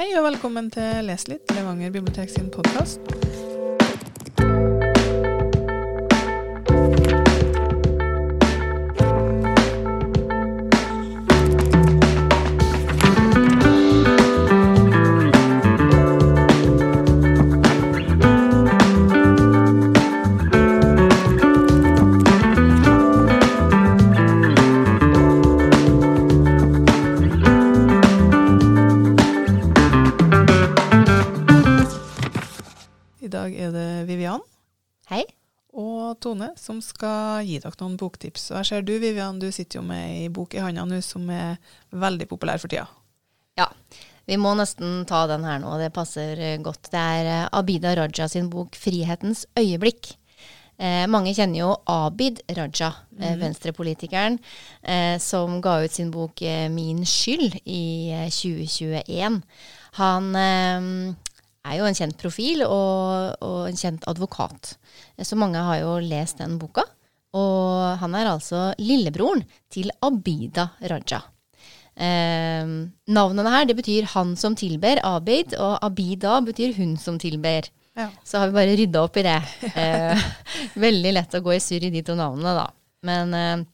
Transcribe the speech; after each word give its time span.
Hei 0.00 0.14
og 0.16 0.22
velkommen 0.24 0.70
til 0.72 1.02
Les 1.04 1.26
litt, 1.28 1.50
Levanger 1.52 1.90
bibliotek 1.92 2.30
sin 2.32 2.46
podkast. 2.48 3.04
Som 36.58 36.80
skal 36.84 37.44
gi 37.46 37.58
dere 37.62 37.78
noen 37.80 37.98
boktips. 38.00 38.50
Og 38.52 38.60
jeg 38.60 38.70
ser 38.70 38.86
du, 38.86 38.94
Vivian, 39.02 39.40
du 39.42 39.50
sitter 39.52 39.80
jo 39.80 39.86
med 39.86 40.22
ei 40.24 40.30
bok 40.32 40.54
i 40.56 40.62
handa 40.64 40.86
nå 40.88 41.00
som 41.04 41.28
er 41.30 41.58
veldig 41.90 42.28
populær 42.30 42.62
for 42.62 42.72
tida. 42.72 42.86
Ja, 43.58 43.68
vi 44.30 44.38
må 44.40 44.54
nesten 44.54 45.04
ta 45.10 45.24
den 45.30 45.44
her 45.46 45.60
nå, 45.62 45.74
det 45.80 45.92
passer 45.94 46.38
eh, 46.38 46.58
godt. 46.62 46.90
Det 46.92 47.00
er 47.00 47.28
eh, 47.28 47.46
Abida 47.58 47.96
Raja 47.98 48.28
sin 48.30 48.50
bok 48.52 48.78
'Frihetens 48.78 49.46
øyeblikk'. 49.58 50.14
Eh, 50.80 51.04
mange 51.12 51.34
kjenner 51.36 51.60
jo 51.60 51.72
Abid 51.90 52.40
Raja, 52.56 52.92
eh, 53.20 53.34
venstrepolitikeren, 53.36 54.38
eh, 54.82 55.18
som 55.20 55.60
ga 55.60 55.82
ut 55.84 55.92
sin 55.92 56.10
bok 56.10 56.40
eh, 56.42 56.68
'Min 56.70 57.04
skyld' 57.04 57.60
i 57.66 58.10
eh, 58.16 58.30
2021. 58.30 59.42
Han 59.98 61.16
er 61.66 61.76
jo 61.78 61.88
en 61.88 61.96
kjent 61.96 62.16
profil 62.20 62.64
og, 62.64 63.36
og 63.44 63.58
en 63.68 63.76
kjent 63.76 64.06
advokat, 64.10 64.74
så 65.20 65.36
mange 65.38 65.60
har 65.60 65.82
jo 65.82 65.98
lest 66.04 66.40
den 66.40 66.56
boka. 66.60 66.86
Og 67.36 68.00
han 68.00 68.14
er 68.18 68.26
altså 68.32 68.70
lillebroren 68.80 69.44
til 69.70 69.92
Abida 70.02 70.72
Raja. 70.90 71.20
Eh, 71.94 72.70
navnene 73.12 73.52
her 73.54 73.68
det 73.68 73.76
betyr 73.76 74.08
'han 74.08 74.36
som 74.36 74.56
tilber', 74.56 75.02
Abid, 75.04 75.54
og 75.54 75.78
Abida 75.84 76.40
betyr 76.40 76.74
'hun 76.74 76.96
som 76.96 77.18
tilber'. 77.18 77.70
Ja. 77.96 78.08
Så 78.24 78.38
har 78.38 78.46
vi 78.48 78.54
bare 78.54 78.76
rydda 78.76 79.02
opp 79.02 79.16
i 79.16 79.22
det. 79.22 79.42
Eh, 79.76 80.18
veldig 80.86 81.12
lett 81.12 81.34
å 81.34 81.42
gå 81.42 81.54
i 81.54 81.60
surr 81.60 81.84
i 81.84 81.90
de 81.90 82.02
to 82.02 82.14
navnene, 82.14 82.54
da. 82.54 82.70
Men 83.02 83.34
eh, 83.34 83.64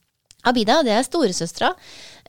Abida, 0.45 0.83
det 0.83 0.93
er 0.93 1.07
storesøstera 1.07 1.75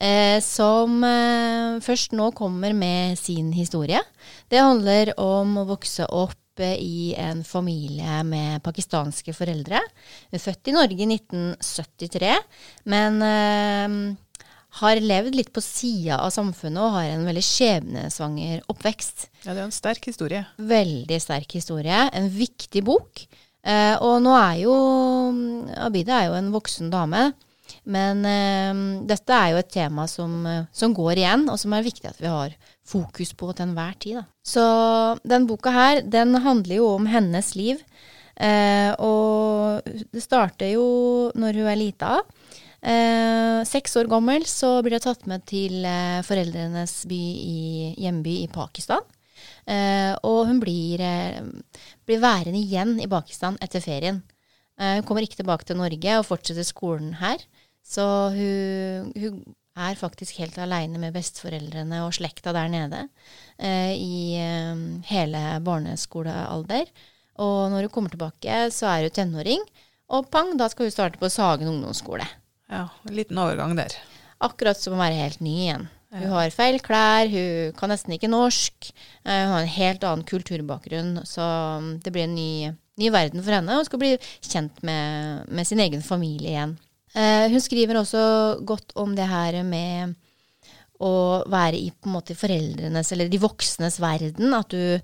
eh, 0.00 0.38
som 0.44 1.02
eh, 1.04 1.78
først 1.84 2.14
nå 2.16 2.30
kommer 2.38 2.74
med 2.76 3.18
sin 3.20 3.52
historie. 3.56 4.00
Det 4.48 4.62
handler 4.62 5.14
om 5.20 5.58
å 5.60 5.66
vokse 5.68 6.06
opp 6.06 6.62
eh, 6.62 6.76
i 6.78 7.10
en 7.18 7.42
familie 7.46 8.22
med 8.26 8.62
pakistanske 8.64 9.34
foreldre. 9.36 9.82
Hun 10.30 10.38
er 10.38 10.44
født 10.44 10.70
i 10.70 10.76
Norge 10.78 11.04
i 11.04 11.10
1973, 11.18 12.32
men 12.94 13.20
eh, 13.26 13.98
har 14.78 15.00
levd 15.00 15.34
litt 15.34 15.50
på 15.54 15.62
sida 15.64 16.20
av 16.22 16.30
samfunnet 16.34 16.82
og 16.82 16.94
har 16.98 17.10
en 17.10 17.26
veldig 17.26 17.44
skjebnesvanger 17.44 18.62
oppvekst. 18.70 19.28
Ja, 19.44 19.52
det 19.52 19.62
er 19.62 19.66
en 19.66 19.74
sterk 19.74 20.08
historie. 20.10 20.44
Veldig 20.60 21.20
sterk 21.22 21.56
historie. 21.58 22.04
En 22.12 22.28
viktig 22.32 22.84
bok. 22.86 23.24
Eh, 23.68 23.96
og 24.04 24.20
nå 24.22 24.34
er 24.38 24.60
jo 24.62 24.74
Abida 25.82 26.20
er 26.20 26.28
jo 26.30 26.38
en 26.38 26.52
voksen 26.54 26.92
dame. 26.92 27.30
Men 27.88 28.20
eh, 28.28 28.82
dette 29.08 29.32
er 29.32 29.54
jo 29.54 29.62
et 29.62 29.70
tema 29.72 30.04
som, 30.10 30.34
eh, 30.46 30.66
som 30.72 30.92
går 30.96 31.22
igjen, 31.22 31.46
og 31.48 31.56
som 31.60 31.72
er 31.72 31.86
viktig 31.86 32.10
at 32.10 32.20
vi 32.20 32.28
har 32.28 32.54
fokus 32.88 33.32
på 33.32 33.50
til 33.54 33.68
enhver 33.68 33.96
tid. 34.00 34.20
Da. 34.20 34.26
Så 34.44 34.66
den 35.24 35.48
boka 35.48 35.72
her, 35.72 36.02
den 36.04 36.36
handler 36.44 36.80
jo 36.82 36.92
om 36.94 37.08
hennes 37.08 37.54
liv. 37.56 37.80
Eh, 38.38 38.92
og 39.02 39.88
det 40.12 40.22
starter 40.22 40.76
jo 40.76 40.86
når 41.34 41.58
hun 41.62 41.70
er 41.72 41.80
lita. 41.80 42.12
Eh, 42.78 43.64
seks 43.66 43.96
år 43.98 44.06
gammel 44.10 44.44
så 44.46 44.78
blir 44.86 44.94
hun 44.98 45.02
tatt 45.08 45.24
med 45.30 45.42
til 45.50 45.82
eh, 45.82 46.22
foreldrenes 46.26 47.00
by 47.10 47.18
i, 47.18 47.60
hjemby 47.98 48.42
i 48.44 48.50
Pakistan. 48.52 49.02
Eh, 49.66 50.14
og 50.26 50.46
hun 50.48 50.60
blir, 50.62 51.02
blir 52.06 52.22
værende 52.22 52.60
igjen 52.60 52.96
i 53.02 53.10
Pakistan 53.10 53.58
etter 53.64 53.82
ferien. 53.84 54.22
Hun 54.78 55.02
kommer 55.02 55.24
ikke 55.26 55.40
tilbake 55.40 55.66
til 55.66 55.74
Norge 55.74 56.12
og 56.20 56.26
fortsetter 56.28 56.62
skolen 56.62 57.16
her. 57.18 57.40
Så 57.88 58.04
hun, 58.34 59.12
hun 59.16 59.38
er 59.78 59.96
faktisk 59.96 60.40
helt 60.42 60.58
aleine 60.60 60.98
med 61.00 61.14
besteforeldrene 61.14 62.02
og 62.04 62.12
slekta 62.16 62.52
der 62.52 62.68
nede 62.72 63.04
eh, 63.56 63.94
i 63.94 64.34
eh, 64.36 64.80
hele 65.08 65.42
barneskolealder. 65.64 66.90
Og 67.38 67.70
når 67.72 67.86
hun 67.86 67.92
kommer 67.94 68.12
tilbake, 68.12 68.64
så 68.74 68.90
er 68.90 69.06
hun 69.06 69.14
tenåring. 69.14 69.62
Og 70.12 70.26
pang, 70.32 70.54
da 70.58 70.66
skal 70.72 70.88
hun 70.88 70.94
starte 70.94 71.20
på 71.20 71.30
Sagen 71.32 71.70
ungdomsskole. 71.70 72.26
Ja, 72.68 72.88
en 73.08 73.16
liten 73.16 73.38
overgang 73.40 73.76
der. 73.78 73.94
Akkurat 74.44 74.78
som 74.80 74.96
å 74.96 75.00
være 75.00 75.18
helt 75.22 75.40
ny 75.44 75.54
igjen. 75.66 75.86
Hun 76.08 76.30
har 76.32 76.52
feil 76.54 76.78
klær, 76.80 77.28
hun 77.28 77.74
kan 77.76 77.90
nesten 77.92 78.14
ikke 78.16 78.30
norsk. 78.32 78.90
eh, 79.24 79.42
Hun 79.44 79.54
har 79.54 79.62
en 79.62 79.74
helt 79.74 80.04
annen 80.08 80.24
kulturbakgrunn, 80.28 81.18
så 81.28 81.44
mm, 81.84 81.88
det 82.04 82.12
blir 82.14 82.24
en 82.24 82.34
ny, 82.36 82.70
ny 83.00 83.10
verden 83.12 83.44
for 83.44 83.52
henne. 83.52 83.76
Hun 83.76 83.84
skal 83.88 84.00
bli 84.00 84.14
kjent 84.40 84.80
med, 84.88 85.44
med 85.52 85.68
sin 85.68 85.80
egen 85.84 86.02
familie 86.04 86.54
igjen. 86.54 86.76
Eh, 87.16 87.46
hun 87.52 87.62
skriver 87.62 88.00
også 88.00 88.22
godt 88.68 88.96
om 89.00 89.14
det 89.16 89.28
her 89.28 89.60
med 89.66 90.16
å 90.98 91.44
være 91.48 91.78
i 91.78 91.92
på 91.94 92.10
en 92.10 92.16
måte 92.16 92.36
foreldrenes, 92.36 93.12
eller 93.14 93.30
de 93.30 93.40
voksnes 93.40 94.00
verden. 94.02 94.52
At 94.56 94.74
du, 94.74 94.98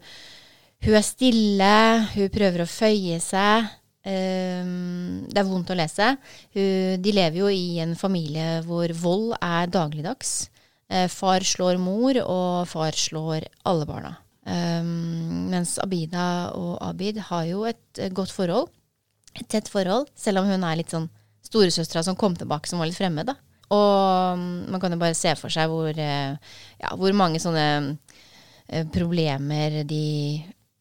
hun 0.85 0.99
er 0.99 1.07
stille, 1.07 1.75
hun 2.17 2.35
prøver 2.35 2.65
å 2.65 2.71
føye 2.71 3.21
seg. 3.23 3.71
Um, 4.05 5.23
det 5.33 5.41
er 5.41 5.47
vondt 5.49 5.71
å 5.73 5.77
lese. 5.79 6.11
De 6.53 7.15
lever 7.17 7.39
jo 7.41 7.49
i 7.49 7.79
en 7.81 7.95
familie 7.97 8.59
hvor 8.67 8.93
vold 9.01 9.33
er 9.39 9.71
dagligdags. 9.73 10.51
Eh, 10.93 11.09
far 11.09 11.47
slår 11.47 11.81
mor, 11.81 12.19
og 12.27 12.69
far 12.69 12.93
slår 12.99 13.49
alle 13.71 13.89
barna. 13.89 14.13
Mens 14.45 15.79
Abida 15.81 16.53
og 16.53 16.77
Abid 16.85 17.23
har 17.31 17.47
jo 17.49 17.65
et 17.69 18.01
eh, 18.01 18.13
godt 18.13 18.35
forhold. 18.35 18.69
Et 19.35 19.47
tett 19.49 19.71
forhold, 19.71 20.11
selv 20.15 20.43
om 20.43 20.51
hun 20.51 20.67
er 20.67 20.79
litt 20.79 20.93
sånn 20.93 21.09
storesøstera 21.45 22.03
som 22.07 22.17
kom 22.19 22.37
tilbake 22.39 22.71
som 22.71 22.81
var 22.83 22.91
litt 22.91 22.99
fremmed. 22.99 23.29
da. 23.31 23.37
Og 23.75 24.39
um, 24.39 24.45
man 24.71 24.81
kan 24.83 24.93
jo 24.93 25.01
bare 25.01 25.17
se 25.19 25.33
for 25.41 25.53
seg 25.53 25.71
hvor, 25.73 25.89
eh, 25.91 26.37
ja, 26.83 26.93
hvor 27.01 27.15
mange 27.17 27.41
sånne 27.43 27.67
eh, 28.69 28.85
problemer 28.93 29.83
de 29.89 30.05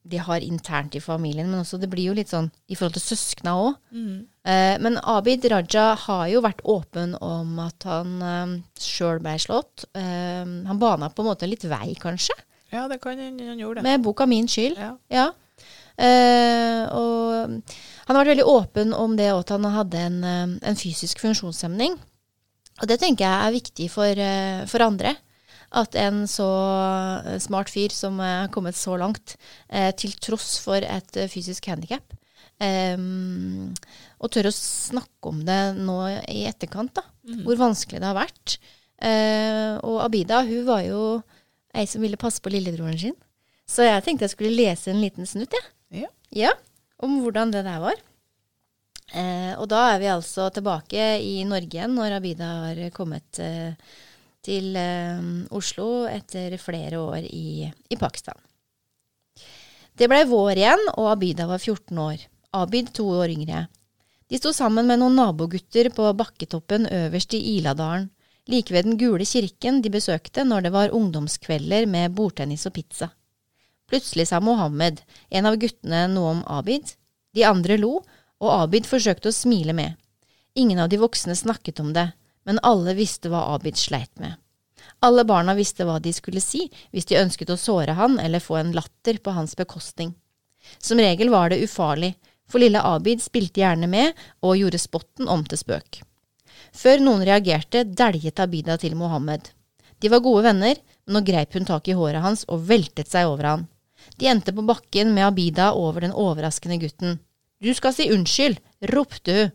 de 0.03 0.19
har 0.19 0.43
internt 0.43 0.95
i 0.95 0.99
familien, 0.99 1.47
men 1.47 1.61
også 1.63 1.77
det 1.79 1.87
blir 1.91 2.09
jo 2.09 2.15
litt 2.17 2.31
sånn 2.31 2.49
i 2.67 2.75
forhold 2.75 2.97
til 2.97 3.05
søskna 3.05 3.53
òg. 3.55 3.77
Eh, 3.95 4.75
men 4.83 4.97
Abid 4.99 5.45
Raja 5.51 5.93
har 6.05 6.25
jo 6.27 6.41
vært 6.43 6.59
åpen 6.67 7.13
om 7.23 7.53
at 7.63 7.87
han 7.87 8.17
eh, 8.27 8.55
sjøl 8.83 9.21
ble 9.23 9.37
slått. 9.39 9.85
Eh, 9.95 10.43
han 10.43 10.81
bana 10.81 11.07
på 11.07 11.23
en 11.23 11.29
måte 11.31 11.47
litt 11.47 11.63
vei, 11.63 11.95
kanskje, 11.99 12.35
Ja, 12.73 12.87
det 12.89 12.99
kan 12.99 13.19
han 13.21 13.39
gjøre. 13.39 13.83
med 13.85 14.03
boka 14.03 14.25
'Min 14.25 14.47
skyld'. 14.47 14.77
Ja. 14.77 14.97
Ja. 15.09 15.31
Eh, 15.97 16.83
og 16.89 17.59
han 18.07 18.15
har 18.15 18.23
vært 18.23 18.33
veldig 18.33 18.47
åpen 18.49 18.95
om 18.97 19.13
det 19.19 19.29
at 19.33 19.53
han 19.53 19.67
hadde 19.75 19.99
en, 19.99 20.23
eh, 20.23 20.55
en 20.69 20.79
fysisk 20.79 21.21
funksjonshemning. 21.21 21.99
Og 22.81 22.89
det 22.89 22.99
tenker 22.99 23.27
jeg 23.27 23.47
er 23.47 23.59
viktig 23.59 23.89
for, 23.93 24.09
eh, 24.09 24.65
for 24.65 24.81
andre. 24.81 25.15
At 25.73 25.95
en 25.95 26.23
så 26.29 26.45
smart 27.41 27.69
fyr 27.69 27.89
som 27.91 28.19
har 28.19 28.47
kommet 28.49 28.75
så 28.75 28.97
langt, 28.97 29.35
eh, 29.69 29.91
til 29.91 30.11
tross 30.21 30.59
for 30.59 30.77
et 30.77 31.11
fysisk 31.29 31.65
handikap, 31.65 32.13
eh, 32.61 32.95
og 32.97 34.31
tør 34.31 34.49
å 34.49 34.53
snakke 34.53 35.29
om 35.29 35.43
det 35.45 35.75
nå 35.77 35.97
i 36.29 36.45
etterkant, 36.45 36.93
da. 36.93 37.01
Hvor 37.43 37.55
vanskelig 37.57 37.99
det 37.99 38.03
har 38.03 38.27
vært. 38.27 38.57
Eh, 39.01 39.79
og 39.83 40.01
Abida, 40.05 40.43
hun 40.45 40.65
var 40.65 40.81
jo 40.83 41.23
ei 41.73 41.85
som 41.85 42.01
ville 42.01 42.17
passe 42.17 42.39
på 42.39 42.51
lillebroren 42.51 42.99
sin. 42.99 43.15
Så 43.67 43.83
jeg 43.83 44.03
tenkte 44.03 44.27
jeg 44.27 44.35
skulle 44.35 44.55
lese 44.55 44.89
en 44.91 45.01
liten 45.01 45.25
snutt, 45.25 45.51
jeg. 45.51 45.61
Ja. 45.63 45.69
Ja, 46.33 46.53
om 47.03 47.19
hvordan 47.21 47.53
det 47.53 47.63
der 47.67 47.81
var. 47.83 47.99
Eh, 49.13 49.53
og 49.59 49.67
da 49.69 49.83
er 49.91 49.99
vi 50.01 50.09
altså 50.09 50.47
tilbake 50.53 51.03
i 51.21 51.43
Norge 51.45 51.69
igjen, 51.69 51.93
når 51.93 52.17
Abida 52.17 52.49
har 52.63 52.81
kommet 52.95 53.37
eh, 53.43 53.75
til 54.43 54.73
eh, 54.79 55.21
Oslo 55.53 56.07
etter 56.09 56.57
flere 56.61 57.01
år 57.01 57.27
i, 57.27 57.69
i 57.69 57.99
Pakistan. 57.99 58.39
Det 59.93 60.09
blei 60.09 60.23
vår 60.25 60.57
igjen, 60.57 60.87
og 60.97 61.11
Abida 61.11 61.45
var 61.49 61.61
14 61.61 62.01
år. 62.01 62.25
Abid 62.57 62.89
to 62.97 63.05
år 63.13 63.29
yngre. 63.35 63.67
De 64.29 64.39
sto 64.39 64.49
sammen 64.55 64.87
med 64.89 64.97
noen 65.01 65.19
nabogutter 65.19 65.91
på 65.93 66.09
bakketoppen 66.17 66.87
øverst 66.89 67.35
i 67.37 67.43
Iladalen, 67.59 68.09
like 68.49 68.73
ved 68.73 68.87
den 68.87 68.97
gule 68.97 69.27
kirken 69.29 69.83
de 69.83 69.91
besøkte 69.93 70.43
når 70.47 70.65
det 70.65 70.71
var 70.73 70.95
ungdomskvelder 70.95 71.85
med 71.87 72.15
bordtennis 72.17 72.65
og 72.65 72.73
pizza. 72.73 73.11
Plutselig 73.89 74.27
sa 74.27 74.39
Mohammed, 74.39 75.01
en 75.29 75.45
av 75.45 75.57
guttene, 75.59 76.07
noe 76.07 76.37
om 76.37 76.43
Abid. 76.47 76.95
De 77.33 77.43
andre 77.47 77.77
lo, 77.77 77.99
og 78.43 78.51
Abid 78.51 78.87
forsøkte 78.89 79.31
å 79.31 79.35
smile 79.35 79.75
med. 79.75 79.97
Ingen 80.55 80.79
av 80.79 80.89
de 80.89 80.99
voksne 81.01 81.35
snakket 81.35 81.81
om 81.83 81.93
det, 81.93 82.11
men 82.45 82.61
alle 82.63 82.95
visste 82.97 83.31
hva 83.31 83.47
Abid 83.55 83.79
sleit 83.79 84.11
med. 84.21 84.35
Alle 85.03 85.25
barna 85.27 85.55
visste 85.55 85.85
hva 85.87 85.97
de 85.99 86.13
skulle 86.15 86.43
si 86.43 86.67
hvis 86.91 87.07
de 87.09 87.19
ønsket 87.19 87.51
å 87.51 87.59
såre 87.59 87.95
han 87.97 88.19
eller 88.19 88.43
få 88.43 88.59
en 88.59 88.71
latter 88.75 89.19
på 89.23 89.33
hans 89.35 89.55
bekostning. 89.59 90.13
Som 90.79 91.01
regel 91.01 91.31
var 91.33 91.51
det 91.51 91.63
ufarlig, 91.63 92.13
for 92.47 92.63
lille 92.63 92.79
Abid 92.79 93.23
spilte 93.23 93.63
gjerne 93.63 93.89
med 93.89 94.13
og 94.43 94.57
gjorde 94.59 94.79
spotten 94.79 95.27
om 95.31 95.43
til 95.47 95.59
spøk. 95.59 96.01
Før 96.73 97.03
noen 97.03 97.25
reagerte, 97.27 97.83
dæljet 97.83 98.39
Abida 98.39 98.77
til 98.79 98.95
Mohammed. 98.95 99.49
De 99.99 100.11
var 100.11 100.23
gode 100.23 100.45
venner, 100.47 100.79
men 101.05 101.17
nå 101.17 101.21
greip 101.27 101.53
hun 101.55 101.67
tak 101.67 101.87
i 101.87 101.97
håret 101.97 102.23
hans 102.23 102.45
og 102.51 102.65
veltet 102.69 103.11
seg 103.11 103.29
over 103.29 103.49
han. 103.49 103.67
De 104.19 104.29
endte 104.29 104.53
på 104.55 104.65
bakken 104.65 105.13
med 105.15 105.27
Abida 105.27 105.71
over 105.77 106.05
den 106.05 106.15
overraskende 106.15 106.79
gutten. 106.81 107.19
Du 107.63 107.71
skal 107.73 107.95
si 107.95 108.09
unnskyld, 108.13 108.59
ropte 108.93 109.37
hun. 109.37 109.53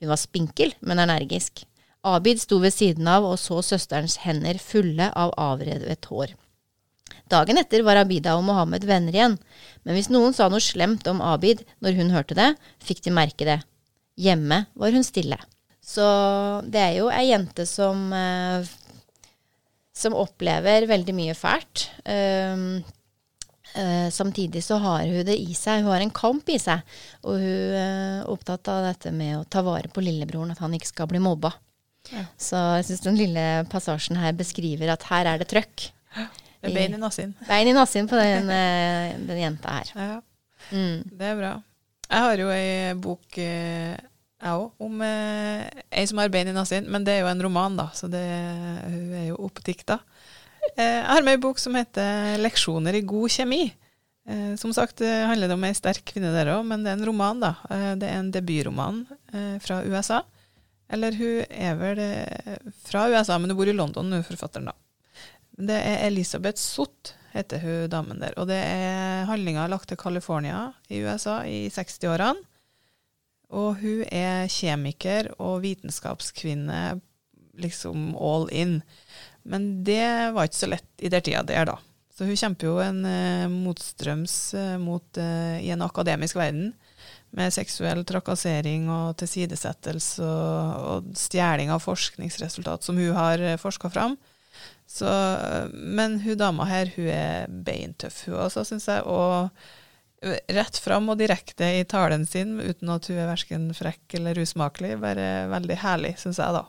Hun 0.00 0.08
var 0.08 0.16
spinkel, 0.16 0.72
men 0.80 1.02
energisk. 1.02 1.66
Abid 2.08 2.40
sto 2.40 2.56
ved 2.62 2.72
siden 2.72 3.08
av 3.12 3.26
og 3.28 3.36
så 3.36 3.58
søsterens 3.60 4.16
hender 4.22 4.56
fulle 4.62 5.10
av 5.12 5.34
avrevet 5.36 6.08
hår. 6.08 6.32
Dagen 7.30 7.60
etter 7.60 7.84
var 7.84 8.00
Abida 8.00 8.32
og 8.38 8.46
Mohammed 8.46 8.86
venner 8.88 9.14
igjen, 9.14 9.36
men 9.84 9.96
hvis 9.96 10.08
noen 10.10 10.32
sa 10.34 10.48
noe 10.48 10.62
slemt 10.64 11.04
om 11.10 11.20
Abid 11.20 11.60
når 11.84 11.98
hun 12.00 12.14
hørte 12.14 12.38
det, 12.38 12.54
fikk 12.82 13.04
de 13.04 13.12
merke 13.14 13.46
det. 13.46 13.60
Hjemme 14.20 14.64
var 14.72 14.96
hun 14.96 15.04
stille. 15.04 15.36
Så 15.84 16.06
det 16.64 16.80
er 16.80 16.96
jo 16.98 17.12
ei 17.12 17.28
jente 17.28 17.68
som 17.68 18.08
eh, 18.16 18.64
som 20.00 20.16
opplever 20.16 20.86
veldig 20.88 21.14
mye 21.16 21.36
fælt. 21.36 21.88
Um, 22.04 22.80
samtidig 24.10 24.64
så 24.66 24.80
har 24.82 25.04
hun 25.06 25.26
det 25.26 25.36
i 25.38 25.54
seg. 25.54 25.84
Hun 25.84 25.92
har 25.92 26.02
en 26.04 26.12
kamp 26.14 26.48
i 26.50 26.58
seg. 26.58 26.82
Og 27.22 27.38
hun 27.38 27.76
er 27.78 28.28
opptatt 28.30 28.66
av 28.72 28.88
dette 28.88 29.12
med 29.14 29.36
å 29.38 29.44
ta 29.46 29.62
vare 29.66 29.90
på 29.92 30.02
lillebroren, 30.02 30.50
at 30.54 30.62
han 30.64 30.74
ikke 30.74 30.90
skal 30.90 31.10
bli 31.10 31.20
mobba. 31.22 31.52
Ja. 32.08 32.24
Så 32.40 32.58
jeg 32.80 32.88
syns 32.88 33.04
den 33.04 33.18
lille 33.18 33.46
passasjen 33.70 34.18
her 34.18 34.34
beskriver 34.36 34.94
at 34.94 35.06
her 35.10 35.28
er 35.30 35.40
det 35.40 35.50
trøkk. 35.52 35.90
Det 36.60 36.68
er 36.68 36.76
bein 36.76 36.96
i 36.96 37.00
nassen. 37.00 37.34
Bein 37.48 37.70
i 37.70 37.76
nassen 37.76 38.08
på 38.10 38.18
den, 38.20 38.50
eh, 38.52 39.16
den, 39.16 39.40
jenta 39.40 39.78
her. 39.78 39.92
Ja, 39.94 40.20
mm. 40.72 41.02
Det 41.16 41.28
er 41.30 41.36
bra. 41.38 41.52
Jeg 42.10 42.24
har 42.26 42.42
jo 42.42 42.48
ei 42.52 42.94
bok 43.00 43.38
eh, 43.38 43.94
jeg 44.40 44.56
òg, 44.56 44.72
om 44.82 45.02
eh, 45.04 45.68
ei 45.92 46.06
som 46.08 46.20
har 46.20 46.32
bein 46.32 46.50
i 46.50 46.56
nassen. 46.56 46.88
Men 46.90 47.06
det 47.06 47.16
er 47.16 47.24
jo 47.24 47.30
en 47.30 47.44
roman, 47.46 47.78
da, 47.78 47.90
så 47.96 48.10
det, 48.12 48.24
hun 48.88 49.14
er 49.20 49.28
jo 49.30 49.40
oppdikta. 49.46 50.00
Eh, 50.00 50.19
jeg 50.76 51.06
har 51.06 51.22
med 51.26 51.38
ei 51.38 51.42
bok 51.42 51.58
som 51.58 51.74
heter 51.74 52.38
'Leksjoner 52.40 52.94
i 52.94 53.06
god 53.06 53.30
kjemi'. 53.30 53.72
Eh, 54.28 54.56
som 54.56 54.72
sagt 54.72 55.00
handler 55.00 55.48
det 55.48 55.54
om 55.54 55.64
ei 55.64 55.74
sterk 55.74 56.04
kvinne 56.04 56.32
der 56.34 56.52
òg, 56.54 56.66
men 56.66 56.84
det 56.84 56.92
er 56.92 56.98
en 56.98 57.08
roman, 57.08 57.40
da. 57.40 57.54
Eh, 57.70 57.94
det 57.96 58.08
er 58.08 58.18
en 58.18 58.30
debutroman 58.30 59.06
eh, 59.32 59.56
fra 59.58 59.82
USA. 59.84 60.22
Eller 60.90 61.14
hun 61.14 61.44
er 61.50 61.78
vel 61.78 62.02
eh, 62.02 62.58
fra 62.86 63.06
USA, 63.10 63.38
men 63.38 63.52
hun 63.52 63.58
bor 63.60 63.70
i 63.70 63.76
London, 63.76 64.12
hun 64.12 64.26
forfatteren, 64.26 64.70
da. 64.70 64.76
Det 65.60 65.76
er 65.76 66.06
Elisabeth 66.08 66.58
Sott, 66.58 67.14
heter 67.34 67.62
hun 67.62 67.90
damen 67.92 68.22
der. 68.22 68.34
Og 68.40 68.48
det 68.50 68.58
er 68.58 69.28
handlinga 69.28 69.68
lagt 69.70 69.90
til 69.90 70.00
California 70.00 70.70
i 70.90 71.02
USA 71.04 71.42
i 71.46 71.68
60-årene. 71.70 72.46
Og 73.50 73.80
hun 73.82 74.02
er 74.14 74.46
kjemiker 74.50 75.32
og 75.42 75.64
vitenskapskvinne, 75.64 77.00
liksom 77.60 78.12
all 78.14 78.46
in. 78.54 78.78
Men 79.42 79.70
det 79.84 80.32
var 80.34 80.48
ikke 80.48 80.60
så 80.60 80.70
lett 80.70 81.04
i 81.04 81.10
den 81.12 81.24
tida 81.24 81.42
der, 81.46 81.68
da. 81.70 81.78
Så 82.14 82.26
hun 82.28 82.36
kjemper 82.36 82.68
jo 82.68 82.76
en 82.84 83.00
uh, 83.06 83.48
motstrøms 83.48 84.34
uh, 84.52 84.76
mot, 84.82 85.06
uh, 85.16 85.56
i 85.56 85.70
en 85.72 85.84
akademisk 85.86 86.36
verden, 86.36 86.74
med 87.32 87.54
seksuell 87.54 88.02
trakassering 88.04 88.88
og 88.90 89.14
tilsidesettelse 89.22 90.26
og, 90.26 90.86
og 90.90 91.12
stjeling 91.16 91.70
av 91.70 91.80
forskningsresultat 91.84 92.84
som 92.84 92.98
hun 92.98 93.14
har 93.14 93.44
forska 93.62 93.88
fram. 93.94 94.18
Så, 94.90 95.08
men 95.70 96.18
hun 96.24 96.36
dama 96.36 96.66
her, 96.66 96.90
hun 96.96 97.06
er 97.14 97.46
beintøff, 97.48 98.24
hun 98.26 98.40
også, 98.42 98.66
syns 98.66 98.88
jeg. 98.90 99.06
og 99.06 99.48
rett 100.52 100.76
fram 100.82 101.08
og 101.08 101.20
direkte 101.20 101.68
i 101.78 101.84
talen 101.88 102.26
sin, 102.28 102.58
uten 102.60 102.90
at 102.92 103.06
hun 103.08 103.20
er 103.22 103.30
verken 103.30 103.70
frekk 103.76 104.18
eller 104.18 104.42
usmakelig. 104.42 104.96
Bare 105.00 105.46
veldig 105.54 105.78
herlig, 105.80 106.16
syns 106.20 106.42
jeg, 106.42 106.58
da. 106.58 106.66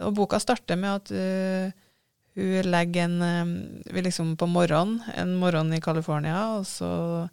Eh, 0.00 0.06
og 0.06 0.16
boka 0.18 0.40
starter 0.40 0.78
med 0.80 0.96
at 0.96 1.12
uh, 1.14 1.86
hun 2.38 2.70
legger 2.70 3.08
en 3.08 3.22
uh, 3.22 4.00
liksom 4.00 4.36
på 4.40 4.48
morgenen, 4.50 5.02
en 5.14 5.36
morgen 5.40 5.72
i 5.76 5.80
California, 5.80 6.56
og 6.56 6.66
så 6.68 7.28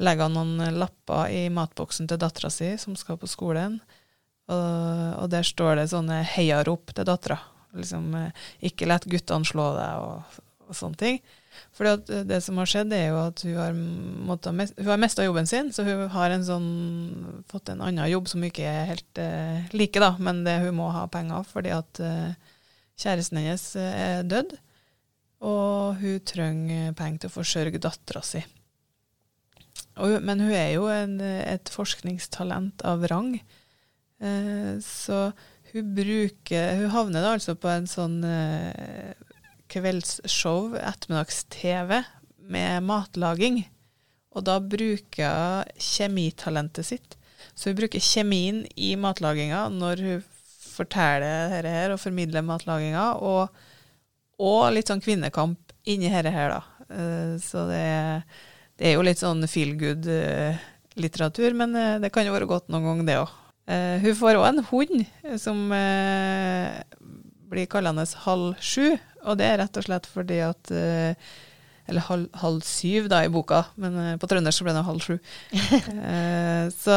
legger 0.00 0.28
han 0.28 0.36
noen 0.36 0.78
lapper 0.78 1.32
i 1.32 1.48
matboksen 1.52 2.08
til 2.10 2.20
dattera 2.20 2.52
si, 2.52 2.74
som 2.78 2.96
skal 2.96 3.18
på 3.20 3.30
skolen. 3.30 3.80
Og, 4.50 5.22
og 5.22 5.28
der 5.30 5.46
står 5.46 5.76
det 5.78 5.90
sånne 5.92 6.24
heiarop 6.26 6.90
til 6.94 7.06
dattera. 7.06 7.38
Liksom, 7.76 8.10
uh, 8.16 8.48
ikke 8.66 8.88
lett 8.90 9.08
guttene 9.10 9.46
slå 9.46 9.72
deg, 9.78 10.08
og, 10.08 10.40
og 10.68 10.76
sånne 10.76 11.00
ting. 11.00 11.22
For 11.76 11.96
det 12.28 12.40
som 12.44 12.58
har 12.60 12.68
skjedd, 12.68 12.92
er 12.92 13.06
jo 13.08 13.18
at 13.22 13.42
hun 13.46 13.56
har, 13.56 13.76
måttet, 14.28 14.72
hun 14.76 14.90
har 14.90 15.00
mista 15.00 15.24
jobben 15.24 15.48
sin, 15.48 15.70
så 15.72 15.84
hun 15.86 16.06
har 16.12 16.34
en 16.34 16.46
sånn, 16.46 16.70
fått 17.50 17.70
en 17.72 17.82
annen 17.86 18.10
jobb 18.10 18.28
som 18.30 18.42
hun 18.42 18.50
ikke 18.50 18.66
er 18.68 18.90
helt 18.90 19.20
uh, 19.22 19.70
like, 19.76 20.02
da, 20.02 20.12
men 20.20 20.42
det, 20.46 20.58
hun 20.64 20.76
må 20.80 20.90
ha 20.94 21.06
penger 21.12 21.46
fordi 21.48 21.72
at 21.74 22.02
uh, 22.04 22.56
kjæresten 23.00 23.40
hennes 23.40 23.64
uh, 23.78 23.86
er 23.86 24.26
død, 24.28 24.56
Og 25.40 26.02
hun 26.02 26.18
trenger 26.28 26.92
penger 26.98 27.22
til 27.22 27.30
å 27.30 27.36
forsørge 27.38 27.80
dattera 27.80 28.20
si. 28.20 28.42
men 29.96 30.42
hun 30.44 30.52
er 30.52 30.74
jo 30.74 30.90
en, 30.92 31.16
et 31.24 31.72
forskningstalent 31.72 32.84
av 32.84 33.06
rang. 33.08 33.38
så 34.84 35.32
hun 35.72 35.94
bruker 35.96 36.76
Hun 36.76 36.90
havner 36.92 37.24
da 37.24 37.32
altså 37.38 37.54
på 37.56 37.70
en 37.72 37.86
sånn 37.88 38.20
kveldsshow, 39.70 40.74
ettermiddags-TV, 40.80 42.00
med 42.50 42.82
matlaging. 42.86 43.62
Og 44.34 44.44
da 44.46 44.58
bruker 44.62 45.30
hun 45.30 45.80
kjemitalentet 45.80 46.86
sitt. 46.86 47.16
Så 47.54 47.70
hun 47.70 47.78
bruker 47.78 48.02
kjemien 48.02 48.62
i 48.76 48.92
matlaginga 49.00 49.66
når 49.72 50.04
hun 50.06 50.28
forteller 50.80 51.50
dette 51.52 51.72
her 51.72 51.94
og 51.94 52.00
formidler 52.00 52.44
matlaginga, 52.46 53.06
og, 53.20 53.50
og 54.40 54.60
litt 54.74 54.90
sånn 54.90 55.02
kvinnekamp 55.04 55.74
inni 55.90 56.10
dette 56.12 56.32
her, 56.34 56.54
da. 56.54 56.80
Eh, 56.90 57.34
så 57.42 57.66
det, 57.70 57.84
det, 58.78 58.90
er 58.90 58.96
jo 58.96 59.04
litt 59.06 59.20
sånn 59.20 59.44
feel 59.50 59.74
good-litteratur, 59.80 61.56
men 61.58 61.76
eh, 61.76 61.98
det 62.02 62.12
kan 62.14 62.26
jo 62.26 62.34
være 62.36 62.48
godt 62.50 62.70
noen 62.72 62.88
gang, 62.88 63.04
det 63.08 63.20
òg. 63.22 63.36
Eh, 63.70 63.96
hun 64.02 64.18
får 64.18 64.40
òg 64.40 64.48
en 64.48 64.64
hund 64.70 65.04
som 65.40 65.60
blir 67.50 67.70
kallende 67.70 68.06
halv 68.24 68.54
sju, 68.62 68.94
og 69.28 69.38
det 69.40 69.46
er 69.46 69.60
rett 69.62 69.78
og 69.80 69.86
slett 69.86 70.08
fordi 70.10 70.40
at 70.44 70.72
eh, 70.74 71.30
Eller 71.90 72.04
halv, 72.06 72.28
halv 72.38 72.60
syv 72.62 73.08
da 73.10 73.24
i 73.26 73.30
boka, 73.32 73.64
men 73.80 73.96
eh, 73.98 74.16
på 74.20 74.28
trøndersk 74.30 74.60
så 74.60 74.66
ble 74.66 74.74
det 74.76 74.86
halv 74.86 75.04
sju. 75.04 75.16
Eh, 76.10 76.66
så 76.74 76.94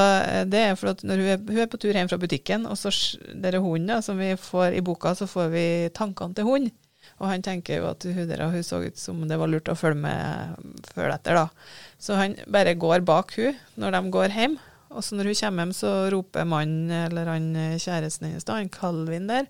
det 0.49 0.59
er 0.59 0.77
for 0.79 0.91
at 0.93 1.01
når 1.05 1.21
hun 1.21 1.31
er, 1.33 1.41
hun 1.47 1.59
er, 1.63 1.69
på 1.71 1.79
tur 1.81 1.93
hjem 1.95 2.09
fra 2.11 2.19
butikken, 2.21 2.67
og 2.69 2.77
så 2.79 2.91
dere 3.33 3.61
hunden 3.63 3.91
da, 3.91 3.99
som 4.05 4.19
vi 4.19 4.33
får 4.39 4.77
i 4.77 4.83
boka, 4.85 5.13
så 5.17 5.27
får 5.29 5.51
vi 5.53 5.65
tankene 5.95 6.37
til 6.37 6.47
hund. 6.47 6.71
Og 7.19 7.27
han 7.29 7.43
tenker 7.45 7.81
jo 7.81 7.89
at 7.91 8.05
hun 8.05 8.29
der 8.29 8.45
hun 8.49 8.65
så 8.65 8.81
ut 8.83 8.99
som 8.99 9.21
det 9.29 9.37
var 9.39 9.51
lurt 9.51 9.69
å 9.71 9.77
følge 9.77 10.03
med 10.05 10.69
før 10.93 11.13
etter, 11.13 11.37
da. 11.37 11.73
Så 12.01 12.17
han 12.19 12.37
bare 12.51 12.77
går 12.79 13.05
bak 13.07 13.35
hun 13.37 13.59
når 13.79 13.97
de 13.97 14.13
går 14.17 14.37
hjem. 14.37 14.57
Og 14.93 15.05
så 15.05 15.17
når 15.17 15.31
hun 15.31 15.39
kommer 15.41 15.65
hjem, 15.65 15.75
så 15.77 15.93
roper 16.13 16.49
mannen 16.49 16.91
eller 17.09 17.29
han 17.33 17.53
kjæresten 17.81 18.29
hennes, 18.29 18.47
da, 18.47 18.59
han 18.59 18.73
Calvin 18.73 19.29
der, 19.29 19.49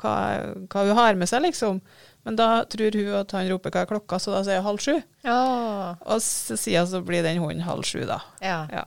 hva, 0.00 0.14
hva, 0.70 0.84
hun 0.88 0.98
har 0.98 1.18
med 1.18 1.30
seg, 1.30 1.44
liksom. 1.46 1.80
Men 2.24 2.38
da 2.40 2.48
tror 2.70 2.96
hun 2.96 3.12
at 3.20 3.34
han 3.36 3.50
roper 3.52 3.72
hva 3.74 3.84
er 3.84 3.90
klokka, 3.90 4.18
så 4.22 4.32
da 4.32 4.40
sier 4.46 4.62
hun 4.62 4.70
halv 4.70 4.82
sju. 4.84 4.96
Ja. 5.26 5.40
Og 6.00 6.22
så 6.24 6.56
sier 6.60 6.86
så 6.88 7.02
blir 7.04 7.24
den 7.26 7.42
hunden 7.42 7.64
halv 7.66 7.84
sju, 7.88 8.02
da. 8.08 8.22
Ja. 8.44 8.64
ja. 8.72 8.86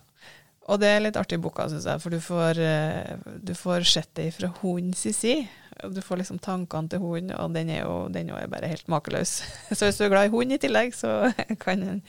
Og 0.67 0.81
det 0.81 0.89
er 0.91 1.03
litt 1.05 1.19
artig 1.19 1.37
i 1.37 1.43
boka, 1.43 1.67
syns 1.71 1.85
jeg, 1.87 2.01
for 2.03 2.11
du 2.11 2.19
får, 2.23 2.59
eh, 2.59 3.13
du 3.45 3.53
får 3.55 3.85
sett 3.87 4.09
det 4.19 4.31
fra 4.35 4.49
hundens 4.59 5.05
side. 5.15 5.45
Du 5.93 6.01
får 6.01 6.23
liksom 6.23 6.41
tankene 6.41 6.89
til 6.89 7.03
hunden, 7.03 7.35
og 7.37 7.53
den 7.53 7.69
er 7.69 7.83
jo 7.85 8.07
den 8.11 8.33
er 8.33 8.49
bare 8.51 8.71
helt 8.73 8.89
makeløs. 8.91 9.37
Så 9.77 9.85
hvis 9.85 10.01
du 10.01 10.07
er 10.07 10.11
glad 10.15 10.27
i 10.27 10.33
hund 10.33 10.51
i 10.51 10.59
tillegg, 10.59 10.97
så 10.97 11.29
kan 11.63 12.01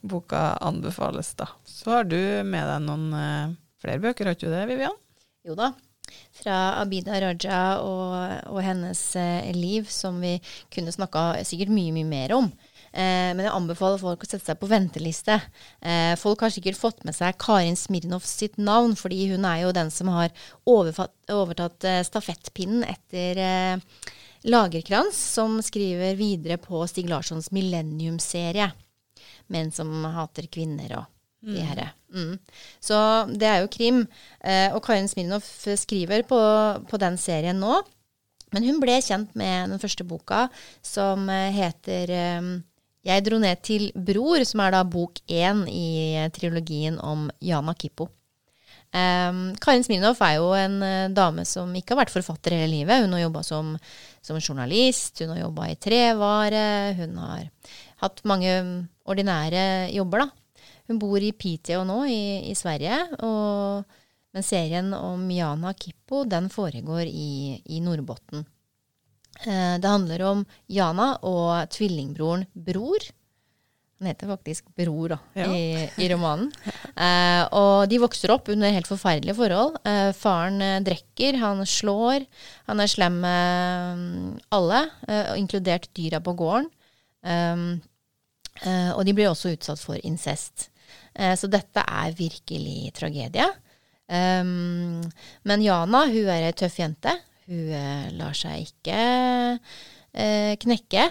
boka 0.00 0.54
anbefales, 0.62 1.34
da. 1.36 1.50
Så 1.66 1.98
har 1.98 2.08
du 2.08 2.16
med 2.46 2.64
deg 2.70 2.86
noen 2.86 3.10
uh, 3.12 3.58
flere 3.82 4.00
bøker, 4.06 4.30
har 4.30 4.38
ikke 4.38 4.46
du 4.46 4.54
det, 4.54 4.64
Vivian? 4.70 4.96
Jo 5.48 5.58
da 5.58 5.72
fra 6.38 6.56
Abida 6.80 7.18
Raja 7.22 7.62
og, 7.82 8.14
og 8.52 8.60
hennes 8.64 9.02
eh, 9.18 9.50
liv, 9.56 9.88
som 9.90 10.20
vi 10.22 10.36
kunne 10.74 10.94
snakka 10.94 11.44
sikkert 11.48 11.72
mye, 11.74 11.94
mye 11.96 12.08
mer 12.08 12.34
om. 12.36 12.50
Eh, 12.92 13.34
men 13.36 13.44
jeg 13.44 13.52
anbefaler 13.52 14.00
folk 14.00 14.24
å 14.24 14.28
sette 14.28 14.46
seg 14.48 14.60
på 14.60 14.70
venteliste. 14.70 15.36
Eh, 15.80 16.14
folk 16.20 16.44
har 16.44 16.54
sikkert 16.54 16.80
fått 16.80 17.04
med 17.06 17.16
seg 17.16 17.36
Karin 17.40 17.76
Smirnov 17.76 18.24
sitt 18.28 18.56
navn, 18.60 18.96
fordi 18.98 19.26
hun 19.32 19.44
er 19.48 19.64
jo 19.64 19.74
den 19.76 19.92
som 19.94 20.10
har 20.14 20.32
overtatt 20.68 21.88
eh, 21.88 22.00
stafettpinnen 22.06 22.86
etter 22.88 23.42
eh, 23.44 24.14
Lagerkrans, 24.48 25.18
som 25.34 25.58
skriver 25.64 26.16
videre 26.16 26.60
på 26.62 26.84
Stig 26.88 27.10
Larssons 27.10 27.50
Millennium-serie. 27.52 28.70
Menn 29.52 29.72
som 29.74 29.90
hater 30.14 30.46
kvinner 30.52 31.00
og 31.00 31.17
de 31.44 31.58
mm. 31.58 31.66
herre. 31.68 31.90
Mm. 32.14 32.34
Så 32.82 32.98
det 33.38 33.48
er 33.48 33.62
jo 33.62 33.70
krim. 33.72 34.02
Eh, 34.40 34.74
og 34.74 34.82
Karin 34.84 35.08
Smirnov 35.10 35.44
skriver 35.44 36.24
på, 36.28 36.40
på, 36.88 37.00
den 37.00 37.18
serien 37.20 37.60
nå. 37.60 37.80
Men 38.54 38.64
hun 38.64 38.80
ble 38.80 38.96
kjent 39.04 39.34
med 39.36 39.74
den 39.74 39.82
første 39.82 40.06
boka, 40.08 40.46
som 40.82 41.28
eh, 41.32 41.52
heter 41.54 42.14
eh, 42.14 42.52
Jeg 43.08 43.24
dro 43.26 43.40
ned 43.42 43.64
til 43.64 43.90
Bror, 43.94 44.44
som 44.48 44.64
er 44.64 44.74
da 44.74 44.84
bok 44.84 45.20
én 45.28 45.66
i 45.70 45.88
eh, 46.16 46.30
trilogien 46.34 46.98
om 47.04 47.28
Jana 47.44 47.76
Kippo. 47.78 48.10
Um, 48.88 49.52
Karin 49.60 49.82
Smirnov 49.84 50.16
er 50.24 50.38
jo 50.38 50.46
en 50.56 50.78
uh, 50.80 51.10
dame 51.12 51.42
som 51.44 51.74
ikke 51.76 51.92
har 51.92 52.06
vært 52.06 52.14
forfatter 52.14 52.54
hele 52.56 52.70
livet. 52.72 53.02
Hun 53.04 53.12
har 53.12 53.26
jobba 53.26 53.42
som, 53.44 53.74
som, 54.24 54.38
journalist, 54.40 55.20
hun 55.20 55.34
har 55.34 55.42
jobba 55.42 55.66
i 55.68 55.76
trevare, 55.76 56.62
hun 56.96 57.18
har 57.20 57.50
hatt 58.00 58.22
mange 58.28 58.54
ordinære 59.04 59.92
jobber, 59.92 60.24
da. 60.24 60.47
Hun 60.88 60.98
bor 61.00 61.22
i 61.22 61.34
Piteå 61.36 61.84
nå, 61.84 62.02
i, 62.08 62.50
i 62.50 62.54
Sverige. 62.58 63.00
og 63.22 63.84
men 64.38 64.44
serien 64.44 64.92
om 64.94 65.30
Jana 65.32 65.72
Kippo 65.74 66.24
den 66.28 66.50
foregår 66.52 67.08
i, 67.08 67.58
i 67.64 67.80
Nordbotten. 67.80 68.44
Eh, 69.40 69.76
det 69.80 69.88
handler 69.88 70.24
om 70.28 70.44
Jana 70.70 71.14
og 71.26 71.70
tvillingbroren 71.72 72.44
Bror. 72.52 73.08
Han 73.98 74.12
heter 74.12 74.30
faktisk 74.30 74.68
Bror 74.78 75.16
da, 75.16 75.18
ja. 75.34 75.48
i, 75.50 75.88
i, 75.98 76.08
romanen. 76.12 76.52
Eh, 76.94 77.42
og 77.56 77.88
de 77.90 77.98
vokser 77.98 78.30
opp 78.30 78.52
under 78.52 78.70
helt 78.74 78.86
forferdelige 78.86 79.34
forhold. 79.40 79.80
Eh, 79.88 80.12
faren 80.14 80.62
eh, 80.62 80.78
drikker, 80.86 81.40
han 81.42 81.64
slår. 81.66 82.28
Han 82.70 82.84
er 82.84 82.94
slem 82.94 83.18
med 83.24 84.40
alle, 84.54 84.84
eh, 85.08 85.34
inkludert 85.40 85.90
dyra 85.98 86.22
på 86.22 86.36
gården. 86.38 86.70
Eh, 87.26 88.90
og 88.94 89.02
de 89.06 89.14
blir 89.14 89.32
også 89.32 89.56
utsatt 89.56 89.82
for 89.82 89.98
incest. 90.06 90.68
Så 91.18 91.48
dette 91.50 91.82
er 91.82 92.14
virkelig 92.14 92.92
tragedie. 92.94 93.48
Um, 94.08 95.02
men 95.44 95.60
Jana 95.60 96.06
hun 96.08 96.30
er 96.32 96.48
ei 96.48 96.56
tøff 96.56 96.78
jente. 96.80 97.12
Hun 97.48 97.72
uh, 97.72 98.06
lar 98.16 98.36
seg 98.36 98.64
ikke 98.64 99.00
uh, 99.58 100.54
knekke. 100.64 101.08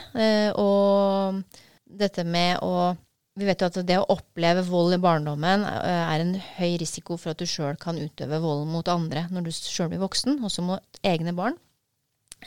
Og 0.58 1.44
dette 1.88 2.26
med 2.28 2.64
å 2.66 2.96
Vi 3.38 3.46
vet 3.46 3.62
jo 3.62 3.68
at 3.70 3.78
det 3.86 4.00
å 4.02 4.08
oppleve 4.10 4.64
vold 4.66 4.96
i 4.96 4.98
barndommen 4.98 5.62
er 5.62 6.24
en 6.24 6.32
høy 6.58 6.80
risiko 6.82 7.20
for 7.22 7.36
at 7.36 7.38
du 7.38 7.46
sjøl 7.46 7.76
kan 7.78 8.00
utøve 8.02 8.40
vold 8.42 8.66
mot 8.66 8.88
andre 8.90 9.28
når 9.30 9.46
du 9.46 9.52
sjøl 9.54 9.92
blir 9.92 10.02
voksen, 10.02 10.40
også 10.42 10.66
mot 10.66 11.02
egne 11.06 11.36
barn 11.38 11.54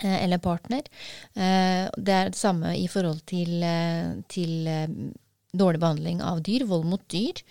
eller 0.03 0.43
partner. 0.43 0.83
Det 1.31 2.17
er 2.17 2.33
det 2.35 2.41
samme 2.41 2.75
i 2.75 2.89
forhold 2.91 3.23
til, 3.31 3.63
til 4.35 4.67
dårlig 5.53 5.81
behandling 5.83 6.23
av 6.23 6.43
dyr, 6.47 6.65
vold 6.69 6.87
mot 6.87 7.03
dyr. 7.11 7.43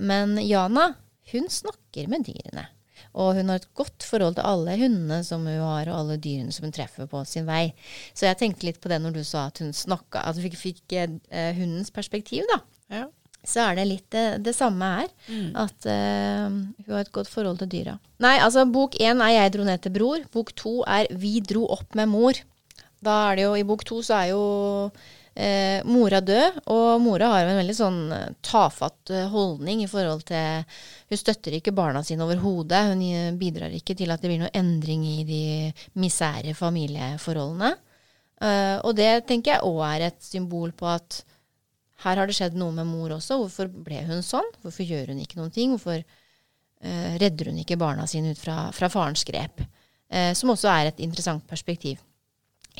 Men 0.00 0.38
Jana 0.42 0.94
hun 1.32 1.50
snakker 1.50 2.10
med 2.10 2.26
dyrene. 2.26 2.66
Og 3.18 3.34
hun 3.38 3.50
har 3.50 3.58
et 3.58 3.70
godt 3.74 4.04
forhold 4.06 4.36
til 4.38 4.46
alle 4.46 4.76
hundene 4.78 5.20
som 5.26 5.46
hun 5.46 5.62
har, 5.62 5.88
og 5.90 5.96
alle 6.02 6.18
dyrene 6.22 6.54
som 6.54 6.66
hun 6.66 6.74
treffer 6.74 7.08
på 7.10 7.22
sin 7.26 7.48
vei. 7.48 7.72
Så 8.14 8.28
jeg 8.28 8.38
tenkte 8.38 8.68
litt 8.68 8.80
på 8.82 8.90
det 8.92 9.00
når 9.02 9.16
du 9.16 9.22
sa 9.26 9.48
at 9.50 9.62
hun 9.62 9.72
snakka, 9.74 10.22
at 10.22 10.38
hun 10.38 10.46
fikk, 10.46 10.58
fikk 10.60 10.98
eh, 10.98 11.56
hundens 11.58 11.90
perspektiv, 11.94 12.46
da. 12.52 12.60
Ja. 13.00 13.08
Så 13.40 13.62
er 13.64 13.78
det 13.78 13.86
litt 13.88 14.06
det, 14.12 14.26
det 14.44 14.52
samme 14.52 14.86
her. 14.98 15.10
Mm. 15.30 15.48
At 15.58 15.88
eh, 15.88 16.46
hun 16.46 16.92
har 16.92 17.06
et 17.06 17.14
godt 17.14 17.30
forhold 17.32 17.62
til 17.62 17.72
dyra. 17.72 17.96
Nei, 18.22 18.36
altså 18.38 18.66
bok 18.68 18.98
én 19.00 19.22
er 19.24 19.32
'Jeg 19.32 19.54
dro 19.56 19.64
ned 19.64 19.80
til 19.80 19.94
bror'. 19.96 20.26
Bok 20.30 20.52
to 20.54 20.82
er 20.84 21.08
'Vi 21.10 21.40
dro 21.40 21.64
opp 21.72 21.94
med 21.94 22.08
mor'. 22.08 22.42
Da 23.02 23.30
er 23.30 23.36
det 23.36 23.44
jo, 23.48 23.54
I 23.56 23.64
bok 23.64 23.84
to 23.84 24.02
så 24.04 24.14
er 24.14 24.26
jo 24.36 24.42
Eh, 25.30 25.78
mora 25.86 26.18
død, 26.20 26.56
og 26.74 27.00
mora 27.04 27.28
har 27.30 27.46
en 27.46 27.60
veldig 27.60 27.74
sånn 27.76 27.98
eh, 28.12 28.32
tafatt 28.42 29.12
eh, 29.14 29.28
holdning 29.30 29.84
i 29.84 29.88
forhold 29.88 30.24
til 30.26 30.64
Hun 31.06 31.20
støtter 31.20 31.54
ikke 31.54 31.74
barna 31.74 32.02
sine 32.02 32.26
overhodet. 32.26 32.80
Hun 32.90 33.04
eh, 33.06 33.30
bidrar 33.38 33.70
ikke 33.70 33.94
til 33.94 34.10
at 34.10 34.20
det 34.20 34.32
blir 34.32 34.40
noe 34.42 34.50
endring 34.58 35.06
i 35.06 35.22
de 35.28 35.44
misære 36.02 36.56
familieforholdene. 36.58 37.70
Eh, 38.42 38.76
og 38.82 38.96
det 38.98 39.22
tenker 39.30 39.54
jeg 39.54 39.70
òg 39.70 39.80
er 39.86 40.08
et 40.08 40.18
symbol 40.24 40.74
på 40.74 40.90
at 40.90 41.22
her 42.02 42.18
har 42.18 42.26
det 42.26 42.34
skjedd 42.34 42.58
noe 42.58 42.74
med 42.74 42.90
mor 42.90 43.14
også. 43.14 43.38
Hvorfor 43.38 43.70
ble 43.70 44.02
hun 44.10 44.26
sånn? 44.26 44.50
Hvorfor 44.64 44.82
gjør 44.82 45.14
hun 45.14 45.22
ikke 45.22 45.38
noen 45.38 45.54
ting? 45.54 45.76
Hvorfor 45.76 46.00
eh, 46.00 47.10
redder 47.22 47.52
hun 47.52 47.62
ikke 47.62 47.78
barna 47.78 48.08
sine 48.10 48.34
ut 48.34 48.40
fra, 48.40 48.64
fra 48.74 48.90
farens 48.90 49.26
grep? 49.28 49.62
som 50.34 50.50
også 50.50 50.66
er 50.66 50.88
et 50.88 50.96
interessant 51.04 51.44
perspektiv. 51.46 52.00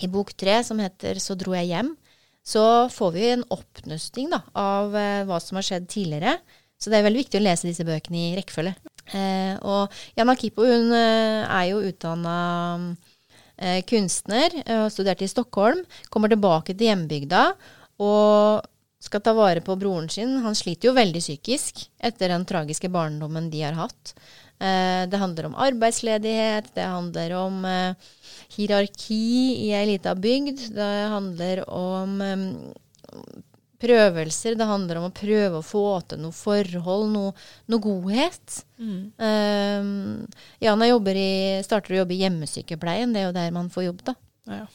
I 0.02 0.08
bok 0.10 0.32
tre, 0.34 0.56
som 0.66 0.80
heter 0.82 1.20
Så 1.22 1.36
dro 1.38 1.52
jeg 1.54 1.68
hjem, 1.68 1.92
så 2.46 2.64
får 2.92 3.12
vi 3.14 3.28
en 3.30 3.44
oppnøsting 3.52 4.30
da, 4.32 4.42
av 4.56 4.96
eh, 4.96 5.22
hva 5.28 5.38
som 5.42 5.58
har 5.60 5.66
skjedd 5.66 5.88
tidligere. 5.90 6.38
Så 6.80 6.88
det 6.88 7.00
er 7.00 7.04
veldig 7.04 7.20
viktig 7.26 7.40
å 7.40 7.44
lese 7.44 7.68
disse 7.68 7.84
bøkene 7.84 8.30
i 8.30 8.36
rekkefølge. 8.38 8.72
Eh, 9.12 9.54
og 9.68 9.92
Jana 10.16 10.36
Kipo 10.38 10.64
hun 10.64 10.94
eh, 10.96 11.44
er 11.44 11.66
jo 11.68 11.82
utdanna 11.84 12.36
eh, 13.58 13.82
kunstner 13.88 14.56
og 14.78 14.88
studerte 14.94 15.26
i 15.26 15.30
Stockholm. 15.30 15.82
Kommer 16.08 16.32
tilbake 16.32 16.72
til 16.72 16.88
hjembygda 16.88 17.50
og 18.00 18.64
skal 19.00 19.24
ta 19.24 19.34
vare 19.36 19.64
på 19.64 19.76
broren 19.80 20.08
sin. 20.12 20.38
Han 20.44 20.56
sliter 20.56 20.90
jo 20.90 20.96
veldig 20.96 21.20
psykisk 21.20 21.84
etter 22.00 22.32
den 22.32 22.46
tragiske 22.48 22.88
barndommen 22.92 23.52
de 23.52 23.64
har 23.64 23.76
hatt. 23.76 24.14
Eh, 24.60 25.02
det 25.08 25.20
handler 25.20 25.48
om 25.48 25.56
arbeidsledighet, 25.56 26.66
det 26.74 26.84
handler 26.84 27.32
om 27.38 27.64
eh, 27.64 28.10
hierarki 28.56 29.22
i 29.66 29.70
ei 29.72 29.86
lita 29.88 30.12
bygd. 30.14 30.66
Det 30.76 30.90
handler 31.14 31.62
om 31.72 32.20
um, 32.20 32.44
prøvelser. 33.80 34.58
Det 34.60 34.68
handler 34.68 35.00
om 35.00 35.08
å 35.08 35.14
prøve 35.16 35.60
å 35.60 35.64
få 35.64 35.84
til 36.10 36.20
noe 36.26 36.36
forhold, 36.36 37.08
noe, 37.14 37.32
noe 37.72 37.84
godhet. 37.84 38.60
Mm. 38.76 38.98
Um, 39.16 40.42
Jana 40.60 40.90
i, 40.90 41.30
starter 41.64 41.96
å 41.96 42.02
jobbe 42.02 42.18
i 42.18 42.20
hjemmesykepleien. 42.24 43.14
Det 43.14 43.22
er 43.22 43.30
jo 43.30 43.38
der 43.38 43.54
man 43.56 43.72
får 43.72 43.88
jobb, 43.88 44.04
da. 44.10 44.16
Ja. 44.50 44.66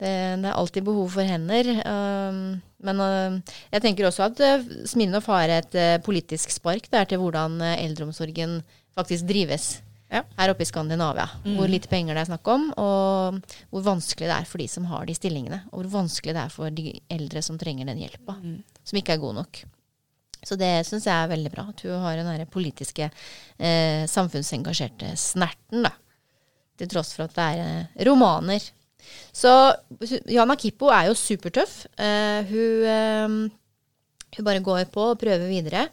Det, 0.00 0.10
det, 0.40 0.48
er 0.48 0.56
alltid 0.56 0.86
behov 0.88 1.12
for 1.12 1.28
hender. 1.28 1.70
Um, 1.84 2.42
men 2.82 3.02
uh, 3.04 3.56
jeg 3.70 3.84
tenker 3.84 4.08
også 4.08 4.26
at 4.30 4.42
uh, 4.42 4.68
Smirnov 4.88 5.28
har 5.28 5.52
et 5.60 5.76
uh, 5.76 5.96
politisk 6.02 6.54
spark 6.54 6.88
der 6.90 7.06
til 7.06 7.20
hvordan 7.20 7.60
uh, 7.60 7.74
eldreomsorgen 7.76 8.62
faktisk 8.96 9.28
drives 9.28 9.80
ja. 10.10 10.22
her 10.36 10.52
oppe 10.52 10.64
i 10.64 10.68
Skandinavia. 10.68 11.28
Mm. 11.44 11.56
Hvor 11.58 11.70
lite 11.70 11.90
penger 11.90 12.16
det 12.16 12.24
er 12.24 12.30
snakk 12.32 12.52
om, 12.52 12.70
og 12.80 13.58
hvor 13.70 13.84
vanskelig 13.86 14.28
det 14.28 14.36
er 14.36 14.48
for 14.48 14.62
de 14.62 14.68
som 14.70 14.88
har 14.90 15.06
de 15.08 15.16
stillingene. 15.16 15.62
Og 15.70 15.82
hvor 15.82 15.92
vanskelig 16.00 16.36
det 16.36 16.44
er 16.44 16.54
for 16.54 16.74
de 16.74 16.94
eldre 17.12 17.44
som 17.46 17.58
trenger 17.60 17.90
den 17.90 18.02
hjelpa, 18.02 18.38
mm. 18.40 18.56
som 18.84 19.00
ikke 19.00 19.16
er 19.16 19.22
god 19.22 19.38
nok. 19.42 19.62
Så 20.40 20.56
det 20.56 20.72
syns 20.88 21.04
jeg 21.04 21.14
er 21.14 21.30
veldig 21.30 21.52
bra, 21.52 21.66
at 21.68 21.82
hun 21.84 22.00
har 22.00 22.16
den 22.16 22.46
politiske, 22.48 23.10
eh, 23.60 24.04
samfunnsengasjerte 24.08 25.12
snerten, 25.20 25.84
da. 25.84 25.92
Til 26.80 26.88
tross 26.88 27.12
for 27.12 27.28
at 27.28 27.36
det 27.36 27.48
er 27.52 27.64
eh, 27.64 28.04
romaner. 28.08 28.70
Så 29.32 29.52
Jana 30.28 30.56
Kippo 30.60 30.88
er 30.92 31.10
jo 31.10 31.18
supertøff. 31.18 31.84
Eh, 32.00 32.48
hun, 32.48 32.88
eh, 32.88 33.28
hun, 34.36 34.46
bare 34.46 34.64
går 34.64 34.88
på 34.92 35.10
og 35.12 35.20
prøver 35.20 35.46
videre. 35.50 35.86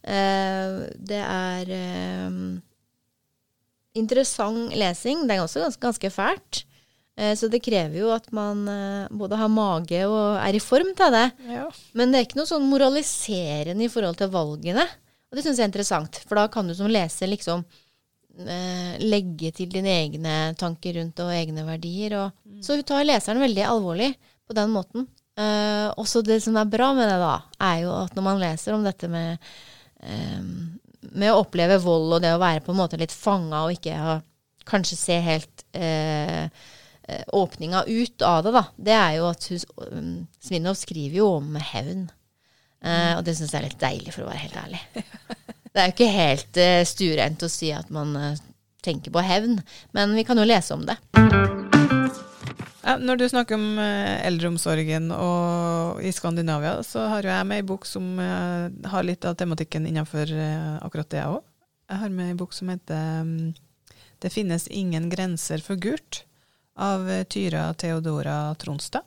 Eh, 0.00 0.80
det 0.96 1.20
er 1.20 1.72
eh, 1.76 2.40
interessant 4.00 4.74
lesing. 4.76 5.26
Det 5.26 5.36
er 5.36 5.44
også 5.44 5.64
ganske, 5.66 5.82
ganske 5.82 6.12
fælt. 6.14 6.62
Eh, 7.18 7.34
så 7.36 7.50
det 7.52 7.62
krever 7.64 8.00
jo 8.00 8.14
at 8.14 8.30
man 8.36 8.64
både 9.10 9.38
har 9.40 9.52
mage 9.52 10.02
og 10.08 10.40
er 10.40 10.56
i 10.56 10.62
form 10.64 10.94
til 10.96 11.14
det. 11.16 11.28
Ja. 11.50 11.68
Men 11.98 12.10
det 12.10 12.20
er 12.20 12.28
ikke 12.28 12.40
noe 12.40 12.50
sånn 12.50 12.68
moraliserende 12.70 13.86
i 13.86 13.92
forhold 13.92 14.20
til 14.20 14.32
valgene. 14.32 14.88
Og 15.30 15.38
det 15.38 15.46
syns 15.46 15.60
jeg 15.60 15.68
er 15.68 15.70
interessant, 15.70 16.24
for 16.26 16.40
da 16.40 16.48
kan 16.50 16.66
du 16.66 16.74
som 16.74 16.90
leser 16.90 17.30
liksom 17.30 17.62
eh, 18.46 18.98
legge 18.98 19.52
til 19.54 19.70
dine 19.70 19.92
egne 20.02 20.36
tanker 20.58 20.98
rundt 20.98 21.22
og 21.22 21.32
egne 21.34 21.64
verdier. 21.68 22.16
Og, 22.18 22.36
mm. 22.44 22.60
Så 22.66 22.78
hun 22.78 22.86
tar 22.86 23.06
leseren 23.06 23.42
veldig 23.42 23.66
alvorlig 23.68 24.10
på 24.48 24.56
den 24.58 24.72
måten. 24.74 25.06
Eh, 25.38 25.86
også 26.00 26.24
det 26.26 26.40
som 26.44 26.58
er 26.58 26.70
bra 26.70 26.90
med 26.96 27.06
det, 27.08 27.18
da, 27.22 27.36
er 27.62 27.84
jo 27.84 27.92
at 28.00 28.16
når 28.16 28.26
man 28.26 28.42
leser 28.42 28.74
om 28.74 28.86
dette 28.86 29.10
med 29.10 29.38
med 30.00 31.32
å 31.32 31.40
oppleve 31.42 31.80
vold 31.82 32.16
og 32.16 32.22
det 32.24 32.34
å 32.34 32.42
være 32.42 32.62
på 32.64 32.72
en 32.74 32.80
måte 32.80 33.00
litt 33.00 33.14
fanga 33.14 33.64
og 33.66 33.74
ikke 33.76 33.96
ha, 33.96 34.18
kanskje 34.68 34.98
se 34.98 35.18
helt 35.24 35.64
eh, 35.76 36.44
eh 36.44 37.24
åpninga 37.34 37.84
ut 37.88 38.22
av 38.22 38.44
det, 38.44 38.52
da, 38.54 38.64
det 38.76 38.96
er 38.96 39.14
jo 39.18 39.28
at 39.30 39.48
hun, 39.50 40.10
Svinov 40.40 40.78
skriver 40.78 41.16
jo 41.22 41.30
om 41.40 41.56
hevn. 41.58 42.06
Eh, 42.80 43.12
og 43.16 43.24
det 43.26 43.36
syns 43.36 43.52
jeg 43.52 43.60
er 43.60 43.68
litt 43.68 43.80
deilig, 43.82 44.14
for 44.14 44.24
å 44.24 44.30
være 44.30 44.44
helt 44.46 44.60
ærlig. 44.64 44.84
Det 45.70 45.78
er 45.78 45.86
jo 45.86 45.92
ikke 45.94 46.06
helt 46.10 46.58
eh, 46.58 46.80
stuereint 46.88 47.44
å 47.46 47.50
si 47.52 47.68
at 47.70 47.92
man 47.94 48.16
eh, 48.18 48.40
tenker 48.82 49.14
på 49.14 49.22
hevn, 49.22 49.60
men 49.94 50.16
vi 50.18 50.26
kan 50.26 50.40
jo 50.40 50.48
lese 50.48 50.74
om 50.74 50.82
det. 50.88 50.98
Når 52.98 53.20
du 53.20 53.26
snakker 53.28 53.54
om 53.54 53.78
eh, 53.78 54.22
eldreomsorgen 54.26 55.12
og 55.14 56.00
i 56.02 56.10
Skandinavia, 56.14 56.80
så 56.86 57.04
har 57.12 57.26
jeg 57.28 57.46
med 57.46 57.60
ei 57.60 57.66
bok 57.66 57.84
som 57.86 58.06
eh, 58.18 58.88
har 58.90 59.06
litt 59.06 59.26
av 59.28 59.36
tematikken 59.38 59.86
innenfor 59.86 60.32
eh, 60.32 60.78
akkurat 60.82 61.10
det, 61.12 61.20
jeg 61.20 61.36
òg. 61.36 61.44
Jeg 61.90 62.00
har 62.00 62.14
med 62.16 62.32
ei 62.32 62.38
bok 62.40 62.56
som 62.56 62.72
heter 62.72 63.20
mm, 63.28 63.52
'Det 64.20 64.32
finnes 64.32 64.66
ingen 64.68 65.10
grenser 65.10 65.62
for 65.62 65.76
gult', 65.76 66.24
av 66.76 67.06
Tyra 67.28 67.74
Theodora 67.74 68.54
Tronstad. 68.58 69.04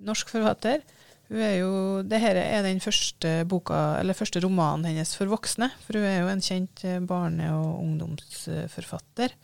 Norsk 0.00 0.28
forfatter. 0.32 0.82
Hun 1.28 1.38
er 1.38 1.56
jo, 1.60 2.02
Dette 2.02 2.40
er 2.40 2.62
den 2.64 2.80
første, 2.80 3.44
boka, 3.44 4.00
første 4.16 4.40
romanen 4.40 4.88
hennes 4.88 5.14
for 5.14 5.28
voksne, 5.28 5.70
for 5.84 6.00
hun 6.00 6.08
er 6.08 6.20
jo 6.22 6.32
en 6.32 6.44
kjent 6.44 6.84
barne- 7.06 7.52
og 7.52 7.82
ungdomsforfatter. 7.84 9.36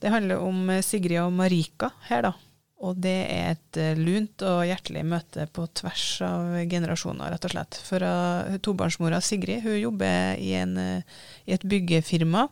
Det 0.00 0.10
handler 0.10 0.42
om 0.42 0.70
Sigrid 0.82 1.22
og 1.22 1.32
Marika 1.32 1.90
her, 2.10 2.22
da. 2.30 2.34
Og 2.80 2.96
det 2.96 3.16
er 3.28 3.50
et 3.52 3.78
eh, 3.80 3.98
lunt 3.98 4.40
og 4.46 4.62
hjertelig 4.64 5.02
møte 5.04 5.44
på 5.52 5.66
tvers 5.76 6.04
av 6.24 6.54
generasjoner, 6.70 7.34
rett 7.34 7.44
og 7.44 7.52
slett. 7.52 7.76
For 7.84 8.04
uh, 8.04 8.56
tobarnsmora 8.64 9.20
Sigrid 9.24 9.66
hun 9.66 9.76
jobber 9.76 10.40
i, 10.40 10.54
en, 10.56 10.78
uh, 10.80 11.20
i 11.44 11.56
et 11.58 11.66
byggefirma. 11.68 12.46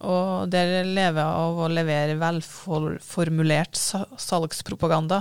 Og 0.00 0.48
der 0.48 0.80
lever 0.88 1.20
av 1.20 1.58
å 1.60 1.68
levere 1.68 2.16
velformulert 2.16 3.76
salgspropaganda 3.76 5.18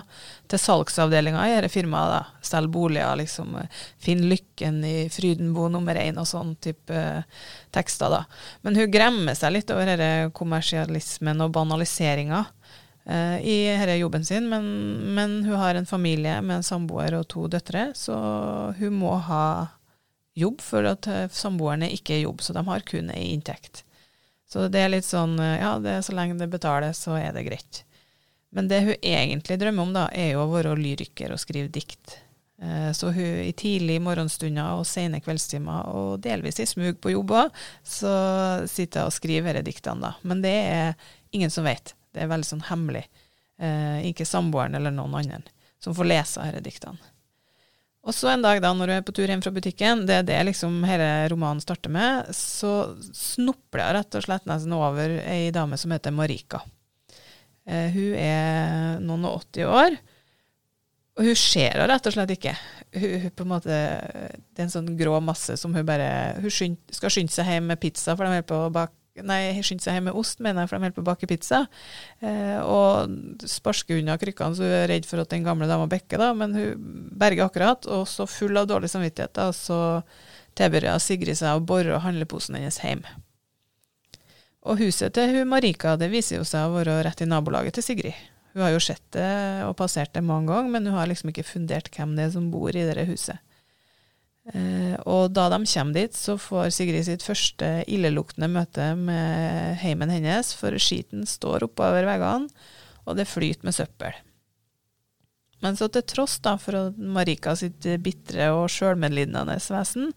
til 0.49 0.61
salgsavdelinga 0.63 1.43
i 1.45 1.55
dette 1.57 1.71
firmaet. 1.73 2.31
Selg 2.47 2.71
boliger, 2.73 3.19
liksom. 3.19 3.57
Finn 4.01 4.23
lykken 4.31 4.79
i 4.87 4.95
Frydenbo 5.11 5.67
nummer 5.69 5.99
én 5.99 6.17
og 6.17 6.29
sånn 6.31 6.55
type 6.63 6.95
uh, 6.95 7.43
tekster. 7.75 8.09
da. 8.09 8.23
Men 8.65 8.79
hun 8.79 8.89
gremmer 8.89 9.37
seg 9.37 9.53
litt 9.53 9.75
over 9.75 9.91
denne 9.91 10.31
kommersialismen 10.33 11.45
og 11.45 11.53
banaliseringa 11.59 12.47
i 13.09 13.55
denne 13.65 13.95
jobben 13.97 14.25
sin, 14.25 14.45
men, 14.51 14.65
men, 15.17 15.39
hun 15.47 15.57
har 15.57 15.75
en 15.75 15.87
familie 15.89 16.35
med 16.45 16.59
en 16.59 16.65
samboer 16.67 17.15
og 17.17 17.23
to 17.31 17.47
døtre, 17.49 17.87
så 17.97 18.13
hun 18.77 18.99
må 19.01 19.15
ha 19.25 19.45
jobb, 20.39 20.61
for 20.61 20.87
at 20.87 21.07
eh, 21.09 21.27
samboerne 21.31 21.89
ikke 21.93 22.17
er 22.17 22.25
jobb, 22.25 22.41
så 22.43 22.55
de 22.55 22.63
har 22.67 22.87
kun 22.87 23.11
ei 23.13 23.29
inntekt. 23.33 23.83
Så 24.49 24.65
det 24.71 24.81
er 24.81 24.93
litt 24.93 25.07
sånn 25.07 25.37
eh, 25.41 25.59
ja, 25.61 25.75
det 25.83 25.99
så 26.07 26.15
lenge 26.15 26.39
det 26.39 26.49
betales, 26.51 27.03
så 27.05 27.17
er 27.19 27.35
det 27.35 27.45
greit. 27.47 27.83
Men 28.55 28.69
det 28.71 28.81
hun 28.85 28.95
egentlig 29.05 29.59
drømmer 29.61 29.85
om, 29.85 29.93
da, 29.95 30.07
er 30.15 30.33
jo 30.33 30.45
å 30.45 30.51
være 30.53 30.73
lyriker 30.79 31.35
og 31.35 31.41
skrive 31.41 31.69
dikt. 31.69 32.17
Så 32.97 33.13
hun 33.15 33.37
i 33.45 33.53
tidlig 33.55 34.01
morgenstunder 34.03 34.81
og 34.81 34.87
sene 34.89 35.21
kveldstimer, 35.23 35.93
og 35.95 36.17
delvis 36.25 36.57
i 36.59 36.65
smug 36.67 36.97
på 36.99 37.13
jobb 37.13 37.31
òg, 37.45 37.61
så 37.87 38.09
sitter 38.67 39.05
hun 39.05 39.13
og 39.13 39.15
skriver 39.15 39.61
disse 39.61 39.67
diktene, 39.69 40.09
da. 40.09 40.11
Men 40.27 40.41
det 40.43 40.55
er 40.65 41.13
ingen 41.31 41.53
som 41.53 41.69
vet. 41.69 41.93
Det 42.13 42.23
er 42.23 42.31
veldig 42.31 42.49
sånn 42.49 42.67
hemmelig. 42.69 43.05
Eh, 43.59 44.09
ikke 44.09 44.27
samboeren 44.27 44.77
eller 44.79 44.93
noen 44.95 45.17
andre 45.19 45.41
som 45.79 45.95
får 45.95 46.07
lese 46.09 46.43
disse 46.49 46.65
diktene. 46.65 47.15
Og 48.07 48.15
så 48.15 48.29
en 48.31 48.43
dag 48.43 48.61
da, 48.63 48.71
når 48.73 48.87
du 48.87 48.93
er 48.95 49.01
på 49.05 49.13
tur 49.15 49.27
hjem 49.27 49.41
fra 49.43 49.51
butikken, 49.53 50.05
det 50.07 50.21
er 50.21 50.27
det 50.27 50.37
liksom 50.47 50.77
hele 50.87 51.27
romanen 51.31 51.59
starter 51.61 51.91
med, 51.91 52.29
så 52.35 52.95
snupler 53.11 53.83
jeg 53.83 53.95
rett 53.97 54.17
og 54.17 54.23
slett 54.25 54.47
nesten 54.49 54.75
over 54.75 55.17
ei 55.27 55.49
dame 55.53 55.77
som 55.77 55.91
heter 55.91 56.15
Marika. 56.15 56.61
Eh, 57.67 57.91
hun 57.93 58.15
er 58.17 59.03
noen 59.03 59.27
og 59.27 59.43
80 59.43 59.67
år, 59.67 59.99
og 61.19 61.27
hun 61.27 61.35
ser 61.35 61.75
henne 61.75 61.89
rett 61.91 62.07
og 62.07 62.15
slett 62.15 62.31
ikke. 62.37 62.55
Hun, 62.95 63.09
hun, 63.25 63.33
på 63.35 63.45
en 63.45 63.51
måte, 63.51 63.75
Det 64.55 64.63
er 64.63 64.65
en 64.65 64.71
sånn 64.73 64.93
grå 64.97 65.19
masse 65.21 65.53
som 65.61 65.75
hun 65.77 65.85
bare 65.85 66.39
Hun 66.41 66.49
skynd, 66.49 66.79
skal 66.89 67.11
skynde 67.13 67.29
seg 67.35 67.51
hjem 67.51 67.67
med 67.69 67.77
pizza, 67.83 68.15
for 68.15 68.25
de 68.25 68.31
holder 68.31 68.47
på 68.49 68.61
å 68.63 68.71
bake 68.73 68.98
Nei, 69.27 69.59
skynde 69.65 69.83
seg 69.85 69.97
hjem 69.97 70.09
med 70.09 70.17
ost, 70.19 70.41
mener 70.43 70.63
jeg, 70.63 70.71
for 70.71 70.77
de 70.77 70.87
holder 70.87 70.97
på 70.97 71.03
å 71.03 71.09
bake 71.09 71.29
pizza. 71.29 71.61
Eh, 72.23 72.57
og 72.63 73.45
sparsker 73.49 73.99
unna 73.99 74.17
krykkene, 74.21 74.57
så 74.57 74.65
hun 74.65 74.75
er 74.81 74.89
redd 74.91 75.07
for 75.09 75.23
at 75.23 75.31
den 75.33 75.47
gamle 75.47 75.69
dama 75.69 75.87
bekker, 75.91 76.21
da. 76.21 76.33
Men 76.37 76.57
hun 76.57 76.91
berger 77.19 77.47
akkurat, 77.47 77.87
og 77.91 78.07
så 78.09 78.27
full 78.29 78.59
av 78.59 78.69
dårlig 78.71 78.91
samvittighet, 78.93 79.35
da, 79.37 79.49
så 79.55 79.79
tilbyr 80.59 80.91
Sigrid 81.03 81.39
seg 81.39 81.55
å 81.55 81.63
bore 81.63 82.01
handleposen 82.03 82.57
hennes 82.59 82.81
hjem. 82.83 83.05
Og 84.67 84.81
huset 84.81 85.15
til 85.15 85.31
hun 85.31 85.47
Marika 85.49 85.95
det 85.97 86.09
viser 86.11 86.41
jo 86.41 86.47
seg 86.47 86.67
å 86.67 86.75
være 86.75 86.99
rett 87.07 87.23
i 87.23 87.29
nabolaget 87.29 87.77
til 87.79 87.85
Sigrid. 87.85 88.17
Hun 88.53 88.65
har 88.65 88.73
jo 88.73 88.81
sett 88.81 89.05
det 89.15 89.29
og 89.67 89.77
passert 89.79 90.11
det 90.15 90.25
mange 90.25 90.51
ganger, 90.51 90.73
men 90.73 90.89
hun 90.89 90.97
har 90.97 91.07
liksom 91.09 91.31
ikke 91.31 91.47
fundert 91.47 91.91
hvem 91.95 92.15
det 92.17 92.27
er 92.27 92.33
som 92.33 92.49
bor 92.51 92.75
i 92.75 92.87
det 92.87 93.05
huset. 93.07 93.39
Eh, 94.53 94.95
og 95.05 95.33
da 95.35 95.47
de 95.53 95.61
kommer 95.69 95.97
dit, 95.97 96.15
så 96.15 96.37
får 96.41 96.71
Sigrid 96.73 97.05
sitt 97.05 97.25
første 97.25 97.69
illeluktende 97.91 98.49
møte 98.51 98.93
med 98.97 99.77
heimen 99.83 100.13
hennes, 100.13 100.55
for 100.57 100.73
skiten 100.81 101.27
står 101.29 101.67
oppover 101.67 102.07
veggene, 102.07 102.49
og 103.05 103.19
det 103.19 103.29
flyter 103.29 103.69
med 103.69 103.77
søppel. 103.77 104.17
Men 105.59 105.75
så 105.75 105.89
til 105.91 106.05
tross 106.07 106.37
da 106.43 106.55
for 106.61 106.95
Marika 106.95 107.51
sitt 107.59 107.83
bitre 108.03 108.47
og 108.55 108.69
sjølmedlidende 108.71 109.57
vesen, 109.59 110.13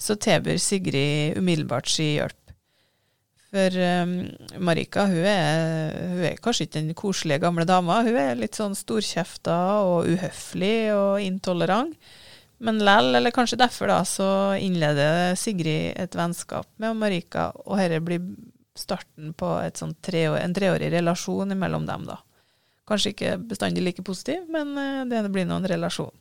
så 0.00 0.16
tilbyr 0.16 0.60
Sigrid 0.62 1.36
umiddelbart 1.36 1.90
si 1.92 2.14
hjelp. 2.16 2.38
For 3.48 3.72
um, 3.80 4.14
Marika 4.60 5.06
hun 5.08 5.24
er, 5.24 5.92
hun 6.12 6.24
er, 6.28 6.40
kanskje 6.44 6.66
ikke 6.66 6.80
den 6.80 6.96
koselige 6.96 7.40
gamle 7.44 7.64
dama, 7.68 8.02
hun 8.04 8.16
er 8.20 8.36
litt 8.36 8.58
sånn 8.58 8.76
storkjefta 8.76 9.56
og 9.88 10.08
uhøflig 10.12 10.90
og 10.96 11.22
intolerant. 11.24 11.94
Men 12.58 12.80
lell, 12.82 13.14
eller 13.14 13.30
kanskje 13.30 13.60
derfor, 13.60 13.90
da, 13.90 14.02
så 14.04 14.28
innleder 14.58 15.34
Sigrid 15.38 15.92
et 15.96 16.16
vennskap 16.18 16.66
med 16.82 16.96
Marika, 16.98 17.50
og 17.64 17.78
dette 17.78 18.00
blir 18.02 18.24
starten 18.78 19.32
på 19.38 19.50
treår, 20.02 20.40
en 20.40 20.54
treårig 20.54 20.90
relasjon 20.92 21.54
mellom 21.58 21.86
dem, 21.86 22.08
da. 22.08 22.18
Kanskje 22.88 23.12
ikke 23.12 23.36
bestandig 23.50 23.84
like 23.84 24.02
positiv, 24.02 24.46
men 24.50 24.72
eh, 24.80 25.04
det 25.10 25.28
blir 25.30 25.46
nå 25.46 25.60
en 25.60 25.70
relasjon. 25.70 26.14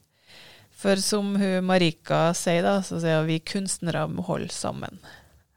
For 0.78 1.00
som 1.02 1.34
hun 1.40 1.66
Marika 1.66 2.28
sier, 2.38 2.62
da, 2.66 2.82
så 2.86 3.00
sier 3.02 3.26
vi 3.26 3.40
kunstnere 3.42 4.06
må 4.12 4.26
holde 4.28 4.54
sammen. 4.54 5.00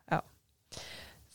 Ja. 0.08 0.22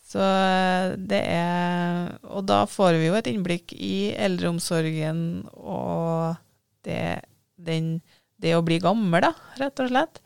Så 0.10 0.23
eh, 0.23 0.95
det 0.97 1.21
er 1.21 2.15
Og 2.23 2.47
da 2.49 2.63
får 2.69 2.97
vi 2.97 3.12
jo 3.12 3.17
et 3.19 3.29
innblikk 3.29 3.75
i 3.77 4.10
eldreomsorgen 4.17 5.19
og 5.53 6.39
det, 6.86 7.21
den 7.62 7.99
det 8.45 8.55
å 8.58 8.63
bli 8.65 8.79
gammel, 8.84 9.25
da, 9.25 9.34
rett 9.60 9.81
og 9.84 9.91
slett. 9.91 10.21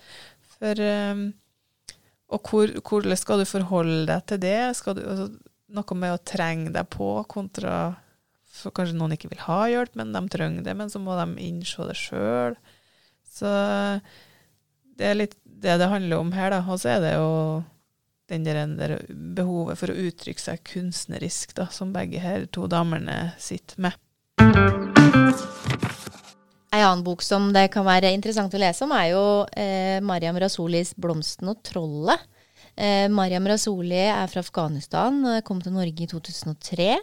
For 0.58 0.84
um, 0.84 1.30
Og 2.36 2.52
hvor, 2.52 3.16
skal 3.18 3.42
du 3.42 3.48
forholde 3.50 4.06
deg 4.12 4.26
til 4.30 4.42
det? 4.44 4.60
Skal 4.78 5.00
du, 5.00 5.04
altså, 5.08 5.30
noe 5.74 5.98
med 6.02 6.14
å 6.14 6.22
trenge 6.26 6.74
deg 6.76 6.90
på 6.92 7.12
kontra 7.32 7.96
For 8.60 8.74
kanskje 8.76 8.98
noen 8.98 9.16
ikke 9.16 9.32
vil 9.32 9.46
ha 9.46 9.62
hjelp, 9.72 9.96
men 9.98 10.12
de 10.14 10.22
trenger 10.34 10.66
det, 10.66 10.76
men 10.76 10.92
så 10.92 11.02
må 11.02 11.16
de 11.18 11.28
innse 11.46 11.86
det 11.88 11.96
sjøl. 11.98 12.58
Så 13.30 13.50
det 15.00 15.06
er 15.08 15.20
litt 15.20 15.38
det 15.46 15.78
det 15.80 15.90
handler 15.92 16.24
om 16.24 16.32
her, 16.36 16.52
da. 16.52 16.64
Og 16.68 16.80
så 16.82 16.96
er 16.96 17.04
det 17.04 17.14
jo 17.16 17.30
den 18.30 18.46
der, 18.46 18.62
der 18.80 18.96
behovet 19.38 19.80
for 19.80 19.92
å 19.92 19.98
uttrykke 20.08 20.44
seg 20.44 20.64
kunstnerisk, 20.68 21.56
da, 21.58 21.70
som 21.74 21.94
begge 21.96 22.22
her 22.24 22.46
to 22.54 22.68
damene 22.72 23.34
sitter 23.42 23.88
med. 23.88 23.98
En 26.70 26.84
annen 26.86 27.06
bok 27.06 27.24
som 27.26 27.50
det 27.54 27.70
kan 27.74 27.88
være 27.88 28.12
interessant 28.14 28.54
å 28.54 28.62
lese 28.62 28.86
om, 28.86 28.94
er 28.94 29.12
jo 29.14 29.24
eh, 29.58 29.98
Mariam 30.06 30.38
Rasulis 30.38 30.94
'Blomsten 30.94 31.50
og 31.50 31.64
trollet'. 31.66 32.28
Eh, 32.80 33.08
Mariam 33.12 33.48
Rasuli 33.50 34.06
er 34.06 34.30
fra 34.32 34.44
Afghanistan, 34.46 35.42
kom 35.44 35.60
til 35.62 35.74
Norge 35.76 36.06
i 36.06 36.08
2003 36.08 36.94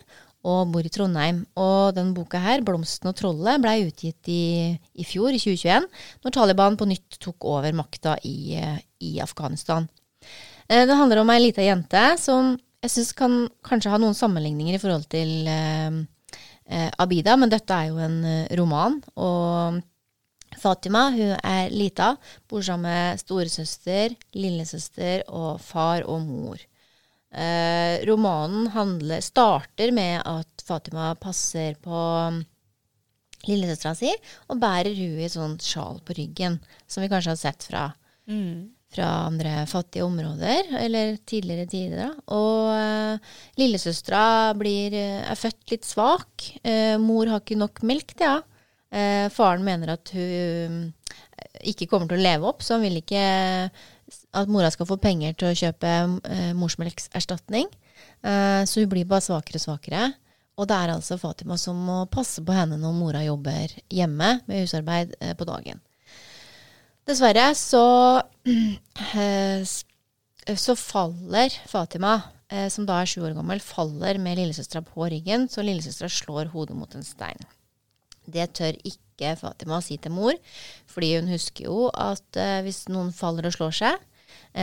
og 0.46 0.70
bor 0.70 0.87
i 0.87 0.92
Trondheim. 0.92 1.42
Og 1.59 1.96
denne 1.96 2.14
boka 2.14 2.38
her, 2.40 2.62
'Blomsten 2.62 3.11
og 3.11 3.16
trollet', 3.18 3.62
ble 3.62 3.74
utgitt 3.88 4.31
i, 4.31 4.76
i 4.94 5.05
fjor, 5.05 5.35
i 5.35 5.42
2021, 5.42 5.88
når 6.24 6.37
Taliban 6.37 6.79
på 6.79 6.88
nytt 6.88 7.18
tok 7.22 7.48
over 7.50 7.74
makta 7.74 8.16
i, 8.22 8.55
i 9.02 9.18
Afghanistan. 9.20 9.88
Eh, 10.68 10.87
det 10.87 10.98
handler 10.98 11.22
om 11.22 11.31
ei 11.31 11.40
lita 11.42 11.64
jente 11.64 12.05
som 12.22 12.55
jeg 12.85 12.92
syns 12.92 13.12
kan 13.18 13.35
kanskje 13.66 13.90
ha 13.92 13.98
noen 13.98 14.16
sammenligninger 14.16 14.76
i 14.76 14.83
forhold 14.83 15.07
til 15.11 15.48
eh, 15.50 15.90
eh, 15.90 16.05
Abida, 16.98 17.37
men 17.38 17.52
dette 17.52 17.74
er 17.74 17.90
jo 17.92 18.00
en 18.02 18.18
eh, 18.26 18.55
roman. 18.59 18.98
Og 19.16 19.81
Fatima 20.57 21.09
hun 21.14 21.35
er 21.37 21.72
lita, 21.74 22.14
bor 22.48 22.64
sammen 22.64 22.90
med 22.90 23.22
storesøster, 23.22 24.16
lillesøster 24.37 25.26
og 25.29 25.61
far 25.62 26.07
og 26.09 26.24
mor. 26.26 26.62
Eh, 27.37 28.02
romanen 28.09 28.70
handler, 28.74 29.24
starter 29.24 29.92
med 29.94 30.22
at 30.24 30.64
Fatima 30.66 31.11
passer 31.20 31.76
på 31.83 32.05
mm, 32.33 32.40
lillesøstera 33.46 33.94
si 33.98 34.14
og 34.48 34.62
bærer 34.62 34.94
hun 34.96 35.18
i 35.20 35.26
et 35.26 35.35
sånt 35.35 35.62
sjal 35.62 36.00
på 36.07 36.16
ryggen, 36.16 36.59
som 36.88 37.05
vi 37.05 37.11
kanskje 37.12 37.35
har 37.35 37.42
sett 37.42 37.68
fra 37.68 37.90
mm 38.26 38.76
fra 38.94 39.07
andre 39.27 39.64
fattige 39.68 40.05
områder, 40.07 40.70
eller 40.81 41.16
tidligere 41.27 41.66
tider. 41.70 41.96
Da. 42.01 42.11
Og 42.35 42.70
uh, 42.72 43.33
lillesøstera 43.59 44.53
uh, 44.55 44.92
er 44.96 45.38
født 45.38 45.72
litt 45.75 45.88
svak. 45.88 46.51
Uh, 46.62 46.96
mor 47.03 47.29
har 47.31 47.42
ikke 47.42 47.59
nok 47.59 47.83
melk 47.87 48.14
til 48.14 48.31
henne. 48.31 48.44
Uh, 48.96 49.27
faren 49.35 49.64
mener 49.66 49.96
at 49.96 50.12
hun 50.14 50.92
ikke 51.66 51.88
kommer 51.90 52.09
til 52.09 52.20
å 52.20 52.22
leve 52.22 52.46
opp, 52.49 52.62
så 52.62 52.77
han 52.77 52.85
vil 52.87 53.01
ikke 53.01 53.22
at 54.38 54.53
mora 54.53 54.70
skal 54.70 54.87
få 54.88 54.96
penger 55.03 55.35
til 55.35 55.51
å 55.51 55.57
kjøpe 55.59 55.90
morsmelkserstatning. 56.57 57.66
så 58.22 58.81
hun 58.81 58.90
blir 58.92 59.09
bare 59.09 59.25
svakere 59.25 59.59
og 59.59 59.64
svakere. 59.64 60.03
Og 60.57 60.68
det 60.70 60.77
er 60.77 60.92
altså 60.94 61.18
Fatima 61.18 61.57
som 61.59 61.81
må 61.88 61.99
passe 62.12 62.44
på 62.44 62.55
henne 62.55 62.79
når 62.81 62.94
mora 62.96 63.25
jobber 63.25 63.75
hjemme 63.90 64.31
med 64.46 64.62
husarbeid 64.62 65.16
på 65.37 65.49
dagen. 65.49 65.83
Dessverre 67.07 67.53
så, 67.55 67.85
eh, 69.14 69.62
så 69.62 70.75
faller 70.75 71.55
Fatima, 71.71 72.16
eh, 72.51 72.66
som 72.69 72.87
da 72.87 72.99
er 72.99 73.07
sju 73.07 73.21
år 73.29 73.37
gammel, 73.37 73.62
faller 73.62 74.19
med 74.19 74.40
lillesøstera 74.40 74.83
på 74.83 75.07
ryggen, 75.12 75.47
så 75.47 75.62
lillesøstera 75.62 76.11
slår 76.11 76.51
hodet 76.51 76.75
mot 76.75 76.97
en 76.99 77.07
stein. 77.07 77.38
Det 78.27 78.49
tør 78.59 78.75
ikke 78.83 79.37
Fatima 79.38 79.79
si 79.81 80.01
til 80.03 80.16
mor, 80.16 80.35
fordi 80.90 81.12
hun 81.14 81.31
husker 81.31 81.69
jo 81.69 81.87
at 81.95 82.40
eh, 82.42 82.62
hvis 82.66 82.88
noen 82.90 83.12
faller 83.14 83.47
og 83.47 83.55
slår 83.55 83.79
seg, 83.83 84.07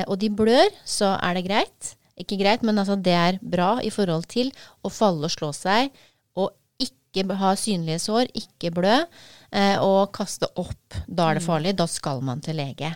og 0.09 0.17
de 0.17 0.27
blør, 0.33 0.71
så 0.89 1.11
er 1.21 1.35
det 1.37 1.45
greit. 1.45 1.95
ikke 2.17 2.37
greit, 2.37 2.63
men 2.63 2.77
altså 2.77 2.95
det 2.97 3.13
er 3.13 3.37
bra 3.41 3.79
i 3.81 3.89
forhold 3.93 4.25
til 4.29 4.51
å 4.83 4.89
falle 4.89 5.29
og 5.29 5.31
slå 5.33 5.51
seg, 5.53 5.93
og 6.35 6.51
ikke 6.81 7.37
ha 7.37 7.53
synlige 7.57 7.99
sår, 8.01 8.29
ikke 8.33 8.73
blø, 8.73 9.05
og 9.53 10.09
kaste 10.15 10.47
opp. 10.57 10.95
Da 11.05 11.27
er 11.29 11.37
det 11.37 11.43
farlig. 11.45 11.75
Da 11.77 11.85
skal 11.85 12.23
man 12.25 12.41
til 12.41 12.57
lege. 12.57 12.89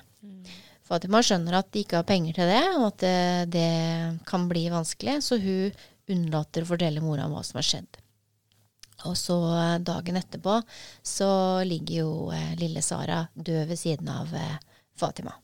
Fatima 0.87 1.19
skjønner 1.21 1.59
at 1.59 1.69
de 1.69 1.83
ikke 1.83 1.99
har 1.99 2.07
penger 2.07 2.39
til 2.39 2.49
det, 2.49 2.63
og 2.79 2.87
at 2.87 3.03
det, 3.03 3.51
det 3.53 3.69
kan 4.25 4.47
bli 4.49 4.65
vanskelig, 4.71 5.19
så 5.25 5.37
hun 5.41 5.75
unnlater 6.07 6.63
å 6.63 6.69
fortelle 6.69 7.03
mora 7.03 7.27
om 7.27 7.35
hva 7.35 7.43
som 7.45 7.59
har 7.59 7.67
skjedd. 7.67 7.99
Og 9.05 9.17
så 9.19 9.37
eh, 9.53 9.79
dagen 9.85 10.17
etterpå 10.17 10.59
så 11.05 11.29
ligger 11.67 11.99
jo 12.01 12.11
eh, 12.33 12.53
lille 12.59 12.81
Sara 12.81 13.21
død 13.33 13.67
ved 13.69 13.79
siden 13.79 14.09
av 14.09 14.31
eh, 14.35 14.55
Fatima. 14.97 15.35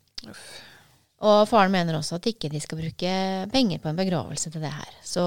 Og 1.23 1.43
faren 1.47 1.71
mener 1.71 1.99
også 1.99 2.17
at 2.17 2.31
ikke 2.31 2.49
de 2.51 2.59
skal 2.63 2.79
bruke 2.81 3.11
penger 3.53 3.83
på 3.83 3.91
en 3.91 3.99
begravelse 3.99 4.51
til 4.51 4.63
det 4.63 4.73
her. 4.73 4.95
Så 5.05 5.23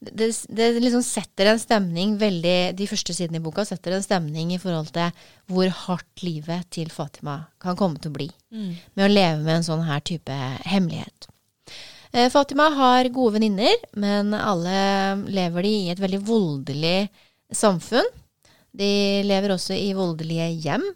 det, 0.00 0.30
det 0.48 0.70
liksom 0.80 1.02
setter 1.04 1.50
en 1.50 1.58
stemning 1.60 2.14
veldig 2.20 2.72
De 2.78 2.86
første 2.88 3.12
sidene 3.12 3.36
i 3.36 3.44
boka 3.44 3.66
setter 3.68 3.92
en 3.92 4.04
stemning 4.04 4.54
i 4.54 4.60
forhold 4.60 4.88
til 4.94 5.12
hvor 5.50 5.68
hardt 5.84 6.24
livet 6.24 6.70
til 6.72 6.88
Fatima 6.94 7.42
kan 7.60 7.76
komme 7.76 8.00
til 8.00 8.12
å 8.12 8.16
bli. 8.16 8.30
Mm. 8.54 8.70
Med 8.96 9.04
å 9.04 9.12
leve 9.12 9.42
med 9.44 9.58
en 9.58 9.66
sånn 9.66 9.84
her 9.84 10.00
type 10.00 10.32
hemmelighet. 10.64 11.28
Eh, 12.12 12.30
Fatima 12.32 12.70
har 12.74 13.10
gode 13.12 13.36
venninner, 13.36 13.76
men 13.92 14.32
alle 14.34 15.20
lever 15.30 15.66
de 15.66 15.74
i 15.84 15.92
et 15.92 16.00
veldig 16.00 16.22
voldelig 16.26 17.10
samfunn. 17.52 18.08
De 18.72 18.90
lever 19.26 19.52
også 19.52 19.76
i 19.76 19.92
voldelige 19.98 20.48
hjem, 20.64 20.86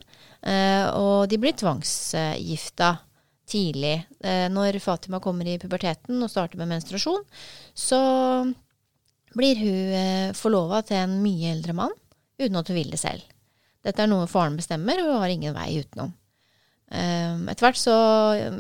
eh, 0.47 0.87
og 0.97 1.29
de 1.31 1.39
blir 1.43 1.55
tvangsgifta 1.59 2.97
tidlig. 3.51 3.99
Eh, 4.25 4.49
når 4.49 4.81
Fatima 4.83 5.21
kommer 5.21 5.47
i 5.47 5.59
puberteten 5.59 6.23
og 6.23 6.31
starter 6.31 6.59
med 6.59 6.73
menstruasjon, 6.73 7.23
så 7.75 8.01
blir 9.35 9.61
hun 9.61 9.95
eh, 9.99 10.35
forlova 10.37 10.83
til 10.87 11.03
en 11.03 11.19
mye 11.23 11.53
eldre 11.55 11.75
mann 11.77 11.95
uten 12.41 12.59
at 12.59 12.71
hun 12.71 12.79
vil 12.79 12.91
det 12.95 13.01
selv. 13.03 13.23
Dette 13.85 14.03
er 14.03 14.09
noe 14.11 14.29
faren 14.31 14.57
bestemmer, 14.59 15.01
og 15.03 15.13
hun 15.13 15.23
har 15.23 15.33
ingen 15.33 15.55
vei 15.57 15.81
utenom. 15.83 16.15
Um, 16.95 17.47
Etter 17.51 17.67
hvert 17.67 17.81
så 17.81 17.95
um, 18.53 18.59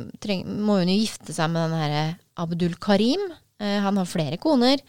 må 0.66 0.78
hun 0.80 0.90
jo 0.90 0.96
gifte 0.98 1.34
seg 1.36 1.50
med 1.52 1.68
den 1.68 1.80
herre 1.80 2.04
Abdul 2.40 2.74
Karim. 2.82 3.22
Uh, 3.62 3.78
han 3.84 4.00
har 4.00 4.10
flere 4.10 4.38
koner. 4.42 4.82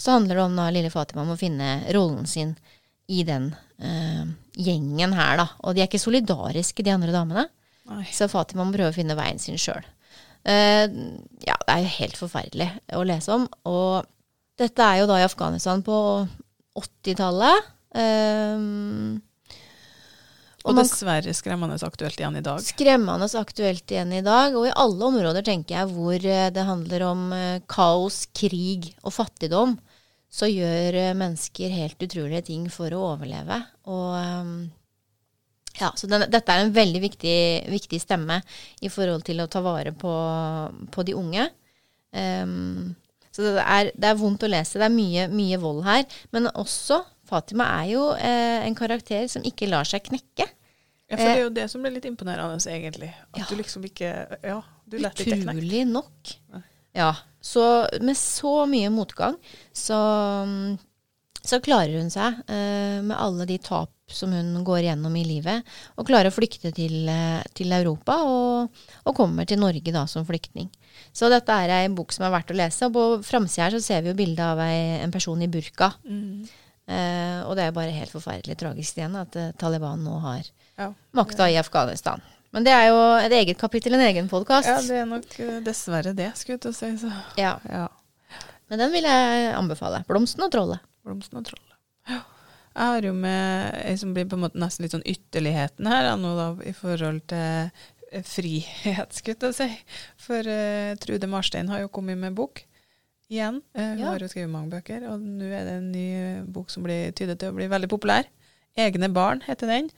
Så 0.00 0.14
handler 0.14 0.38
det 0.38 0.44
om 0.44 0.56
da 0.58 0.68
lille 0.74 0.90
Fatima 0.92 1.24
om 1.24 1.34
å 1.34 1.38
finne 1.40 1.82
rollen 1.94 2.26
sin 2.30 2.56
i 3.12 3.24
den 3.26 3.52
gjengen 4.54 5.14
her, 5.16 5.40
da. 5.40 5.44
Og 5.66 5.74
de 5.74 5.82
er 5.82 5.88
ikke 5.88 5.98
solidariske, 5.98 6.84
de 6.86 6.92
andre 6.92 7.10
damene. 7.10 7.42
Oi. 7.90 8.04
Så 8.14 8.28
Fatima 8.30 8.62
må 8.62 8.74
prøve 8.74 8.92
å 8.92 8.94
finne 8.94 9.16
veien 9.18 9.40
sin 9.42 9.58
sjøl. 9.58 9.82
Ja, 10.46 11.56
det 11.66 11.74
er 11.74 11.82
jo 11.82 11.90
helt 11.96 12.18
forferdelig 12.20 12.68
å 12.94 13.02
lese 13.06 13.34
om. 13.34 13.48
Og 13.66 14.06
dette 14.62 14.86
er 14.86 15.02
jo 15.02 15.10
da 15.10 15.18
i 15.20 15.26
Afghanistan 15.26 15.82
på 15.84 15.98
80-tallet. 16.78 17.68
Um, 17.92 19.20
Og 20.62 20.70
og 20.70 20.78
dessverre 20.78 21.34
skremmende 21.34 21.76
aktuelt 21.84 22.20
igjen 22.20 22.38
i 22.38 22.44
dag. 22.44 22.62
Skremmende 22.62 23.28
aktuelt 23.40 23.90
igjen 23.90 24.12
i 24.14 24.22
dag, 24.24 24.54
og 24.56 24.68
i 24.68 24.76
alle 24.84 25.08
områder 25.08 25.44
tenker 25.46 25.80
jeg 25.80 25.90
hvor 25.90 26.14
eh, 26.16 26.50
det 26.54 26.66
handler 26.68 27.04
om 27.08 27.24
eh, 27.34 27.64
kaos, 27.66 28.22
krig 28.36 28.92
og 29.02 29.16
fattigdom, 29.16 29.74
så 30.32 30.46
gjør 30.48 31.00
eh, 31.00 31.16
mennesker 31.18 31.74
helt 31.74 32.06
utrolige 32.06 32.46
ting 32.52 32.70
for 32.72 32.94
å 32.94 33.02
overleve. 33.10 33.58
Og 33.90 34.14
eh, 34.20 34.54
ja, 35.80 35.90
så 35.98 36.06
den, 36.06 36.28
dette 36.30 36.54
er 36.54 36.62
en 36.62 36.74
veldig 36.78 37.02
viktig, 37.08 37.36
viktig 37.72 38.00
stemme 38.00 38.38
i 38.80 38.90
forhold 38.92 39.26
til 39.26 39.42
å 39.42 39.50
ta 39.50 39.64
vare 39.64 39.90
på, 39.98 40.14
på 40.94 41.04
de 41.08 41.18
unge. 41.18 41.48
Ehm, 42.12 42.92
så 43.32 43.42
det 43.46 43.62
er, 43.64 43.90
det 43.96 44.08
er 44.10 44.18
vondt 44.20 44.44
å 44.44 44.50
lese. 44.52 44.76
Det 44.78 44.84
er 44.86 44.92
mye, 44.92 45.26
mye 45.32 45.58
vold 45.62 45.82
her. 45.86 46.02
Men 46.36 46.50
også 46.52 46.98
Fatima 47.32 47.64
er 47.80 47.86
jo 47.94 48.02
eh, 48.12 48.60
en 48.66 48.74
karakter 48.76 49.24
som 49.32 49.44
ikke 49.48 49.70
lar 49.72 49.88
seg 49.88 50.04
knekke. 50.10 50.44
Ja, 51.08 51.16
for 51.16 51.24
det 51.24 51.32
er 51.36 51.42
jo 51.46 51.52
det 51.56 51.64
som 51.72 51.82
blir 51.84 51.92
litt 51.96 52.06
imponerende, 52.08 52.60
egentlig. 52.72 53.10
At 53.32 53.40
Ja. 53.42 53.46
du 53.50 53.56
liksom 53.58 53.84
ikke 53.88 54.10
Ja, 54.44 54.58
du 54.88 54.98
lar 54.98 55.12
deg 55.16 55.26
ikke 55.26 55.38
knekke. 55.42 55.56
Utrolig 55.58 55.82
nok. 55.88 56.34
Ja. 56.96 57.10
Så 57.40 57.64
med 58.04 58.16
så 58.20 58.52
mye 58.70 58.88
motgang, 58.92 59.36
så, 59.72 59.98
så 61.42 61.58
klarer 61.64 61.98
hun 62.00 62.12
seg 62.12 62.38
eh, 62.48 63.00
med 63.04 63.16
alle 63.16 63.48
de 63.48 63.56
tap 63.64 63.90
som 64.16 64.32
hun 64.34 64.64
går 64.64 64.82
gjennom 64.86 65.14
i 65.16 65.24
livet, 65.26 65.64
og 65.98 66.06
klarer 66.08 66.30
å 66.30 66.34
flykte 66.34 66.72
til, 66.76 67.08
eh, 67.08 67.42
til 67.54 67.72
Europa, 67.72 68.18
og, 68.24 68.82
og 69.04 69.16
kommer 69.16 69.46
til 69.48 69.58
Norge 69.62 69.92
da 69.94 70.04
som 70.10 70.26
flyktning. 70.28 70.68
Så 71.12 71.28
dette 71.32 71.52
er 71.52 71.72
ei 71.82 71.88
bok 71.92 72.12
som 72.12 72.24
er 72.26 72.34
verdt 72.34 72.52
å 72.52 72.56
lese, 72.56 72.86
og 72.88 72.92
på 72.96 73.06
framsida 73.26 73.66
her 73.68 73.76
så 73.78 73.82
ser 73.84 74.02
vi 74.04 74.12
jo 74.12 74.18
bilde 74.18 74.42
av 74.44 74.60
ei, 74.64 75.00
en 75.02 75.12
person 75.14 75.40
i 75.42 75.48
burka. 75.48 75.92
Mm. 76.04 76.44
Eh, 76.92 77.40
og 77.46 77.54
det 77.56 77.62
er 77.64 77.70
jo 77.70 77.76
bare 77.78 77.94
helt 77.94 78.10
forferdelig 78.12 78.56
tragisk 78.58 78.96
igjen 78.98 79.14
at 79.20 79.36
eh, 79.38 79.52
Taliban 79.60 80.02
nå 80.04 80.16
har 80.24 80.42
Ja. 80.78 80.88
makta 81.14 81.46
i 81.52 81.56
Afghanistan. 81.60 82.20
Men 82.52 82.64
det 82.66 82.72
er 82.74 82.88
jo 82.90 82.96
et 83.16 83.32
eget 83.32 83.56
kapittel, 83.60 83.94
en 83.94 84.00
egen 84.04 84.28
podkast. 84.28 84.68
ja, 84.68 84.80
det 84.82 84.98
er 85.00 85.06
nok 85.08 85.38
eh, 85.40 85.60
dessverre 85.64 86.12
det, 86.16 86.32
skulle 86.36 86.58
jeg 86.58 86.64
til 86.66 86.72
å 86.72 86.76
si. 86.76 86.90
Så. 87.06 87.12
Ja, 87.38 87.54
Ja. 87.70 87.86
men 88.68 88.78
den 88.82 88.92
vil 88.92 89.04
jeg 89.04 89.54
anbefale. 89.54 90.04
'Blomsten 90.08 90.42
og 90.44 90.50
trollet'. 90.52 90.80
Blomsten 91.06 91.38
og 91.38 91.44
trollet. 91.44 91.76
Ja. 92.08 92.20
Jeg 92.72 92.88
har 92.88 93.02
jo 93.06 93.12
med 93.12 93.74
ei 93.84 93.96
som 94.00 94.14
blir 94.16 94.28
på 94.30 94.38
en 94.38 94.44
måte 94.46 94.60
nesten 94.60 94.84
litt 94.86 94.94
sånn 94.94 95.04
ytterligheten 95.08 95.88
her 95.90 96.06
da, 96.06 96.14
nå 96.20 96.30
da, 96.38 96.46
i 96.64 96.72
forhold 96.76 97.22
til 97.32 97.70
frihet, 98.28 99.12
skulle 99.16 99.50
jeg 99.52 99.56
si. 99.56 99.68
For 100.20 100.44
uh, 100.48 100.92
Trude 101.00 101.28
Marstein 101.30 101.70
har 101.72 101.80
jo 101.84 101.90
kommet 101.92 102.18
med 102.20 102.36
bok 102.36 102.64
igjen. 103.32 103.62
Uh, 103.76 103.92
hun 103.94 104.02
Ja. 104.02 104.10
har 104.12 104.20
jo 104.24 104.28
skrevet 104.28 104.52
mange 104.52 104.72
bøker, 104.74 105.06
og 105.08 105.20
nå 105.20 105.48
er 105.48 105.64
det 105.68 105.76
en 105.78 105.92
ny 105.92 106.06
eh, 106.20 106.42
bok 106.44 106.70
som 106.72 106.84
blir 106.84 107.12
tydet 107.16 107.38
til 107.40 107.52
å 107.52 107.56
bli 107.56 107.68
veldig 107.72 107.88
populær. 107.92 108.28
'Egne 108.76 109.08
barn' 109.12 109.44
heter 109.44 109.66
den. 109.68 109.90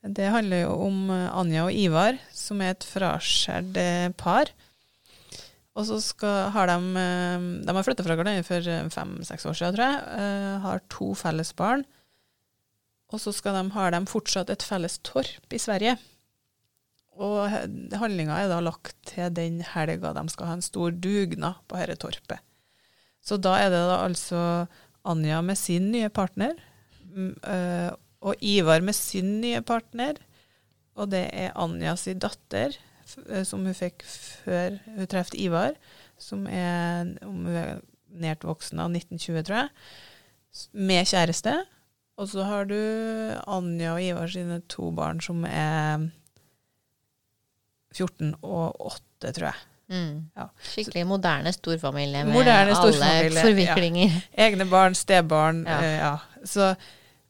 Det 0.00 0.30
handler 0.32 0.62
jo 0.62 0.76
om 0.86 1.10
Anja 1.10 1.66
og 1.66 1.72
Ivar, 1.76 2.16
som 2.32 2.60
er 2.64 2.70
et 2.72 2.84
fraskjært 2.88 3.76
par. 4.16 4.48
Og 5.78 5.86
så 5.86 6.00
skal, 6.02 6.50
har 6.54 6.66
de 6.66 6.76
eh, 6.98 7.44
De 7.66 7.74
har 7.76 7.86
flytta 7.86 8.04
fra 8.04 8.16
hverandre 8.18 8.46
for 8.46 8.66
eh, 8.66 8.88
fem-seks 8.90 9.46
år 9.46 9.58
siden, 9.58 9.76
tror 9.76 9.86
jeg. 9.86 10.00
eh, 10.18 10.54
Har 10.64 10.82
to 10.90 11.12
felles 11.18 11.52
barn. 11.56 11.84
Og 13.10 13.22
så 13.22 13.32
de, 13.34 13.62
har 13.74 13.94
de 13.94 14.00
fortsatt 14.06 14.50
et 14.50 14.66
felles 14.66 14.98
torp 15.06 15.54
i 15.54 15.58
Sverige. 15.62 15.96
Og 17.20 17.50
handlinga 18.00 18.36
er 18.38 18.50
da 18.50 18.60
lagt 18.62 18.94
til 19.10 19.32
den 19.34 19.58
helga 19.66 20.12
de 20.16 20.22
skal 20.30 20.46
ha 20.46 20.54
en 20.56 20.64
stor 20.64 20.94
dugnad 20.94 21.58
på 21.68 21.78
dette 21.80 21.98
torpet. 22.00 22.38
Så 23.20 23.36
da 23.36 23.56
er 23.60 23.68
det 23.72 23.82
da 23.90 23.98
altså 24.06 24.42
Anja 25.10 25.40
med 25.44 25.58
sin 25.58 25.90
nye 25.92 26.08
partner, 26.08 26.54
mm, 27.02 27.34
og 28.24 28.44
Ivar 28.44 28.80
med 28.84 28.96
sin 28.96 29.40
nye 29.42 29.60
partner, 29.66 30.16
og 30.96 31.10
det 31.12 31.26
er 31.34 31.52
Anja 31.60 31.96
sin 32.00 32.22
datter, 32.22 32.78
som 33.48 33.66
hun 33.66 33.76
fikk 33.76 34.04
før 34.06 34.78
hun 34.96 35.10
traff 35.10 35.32
Ivar, 35.34 35.76
som 36.20 36.46
er 36.46 37.14
om 37.26 37.44
hun 37.46 37.56
er 37.56 37.80
nært 38.10 38.44
voksen 38.46 38.80
av 38.82 38.90
1920, 38.90 39.44
tror 39.46 39.62
jeg, 39.62 39.70
med 40.72 41.10
kjæreste. 41.10 41.56
Og 42.20 42.28
så 42.28 42.44
har 42.44 42.66
du 42.68 42.76
Anja 43.48 43.94
og 43.94 44.04
Ivar 44.04 44.28
sine 44.32 44.60
to 44.68 44.90
barn, 44.92 45.22
som 45.24 45.44
er 45.48 46.10
14 47.96 48.34
og 48.42 48.76
8, 48.92 49.32
tror 49.32 49.50
jeg. 49.50 49.66
Ja. 49.90 50.46
Skikkelig 50.62 51.02
moderne 51.10 51.50
storfamilie 51.52 52.22
med 52.22 52.36
Moderne 52.36 52.76
alle 52.76 52.76
storfamilie, 52.78 53.42
forviklinger. 53.42 54.20
Egne 54.38 54.66
barn, 54.70 54.94
stebarn. 54.94 55.64
Ja. 55.66 55.80
Ja. 55.82 55.94
ja. 56.04 56.44
Så 56.46 56.74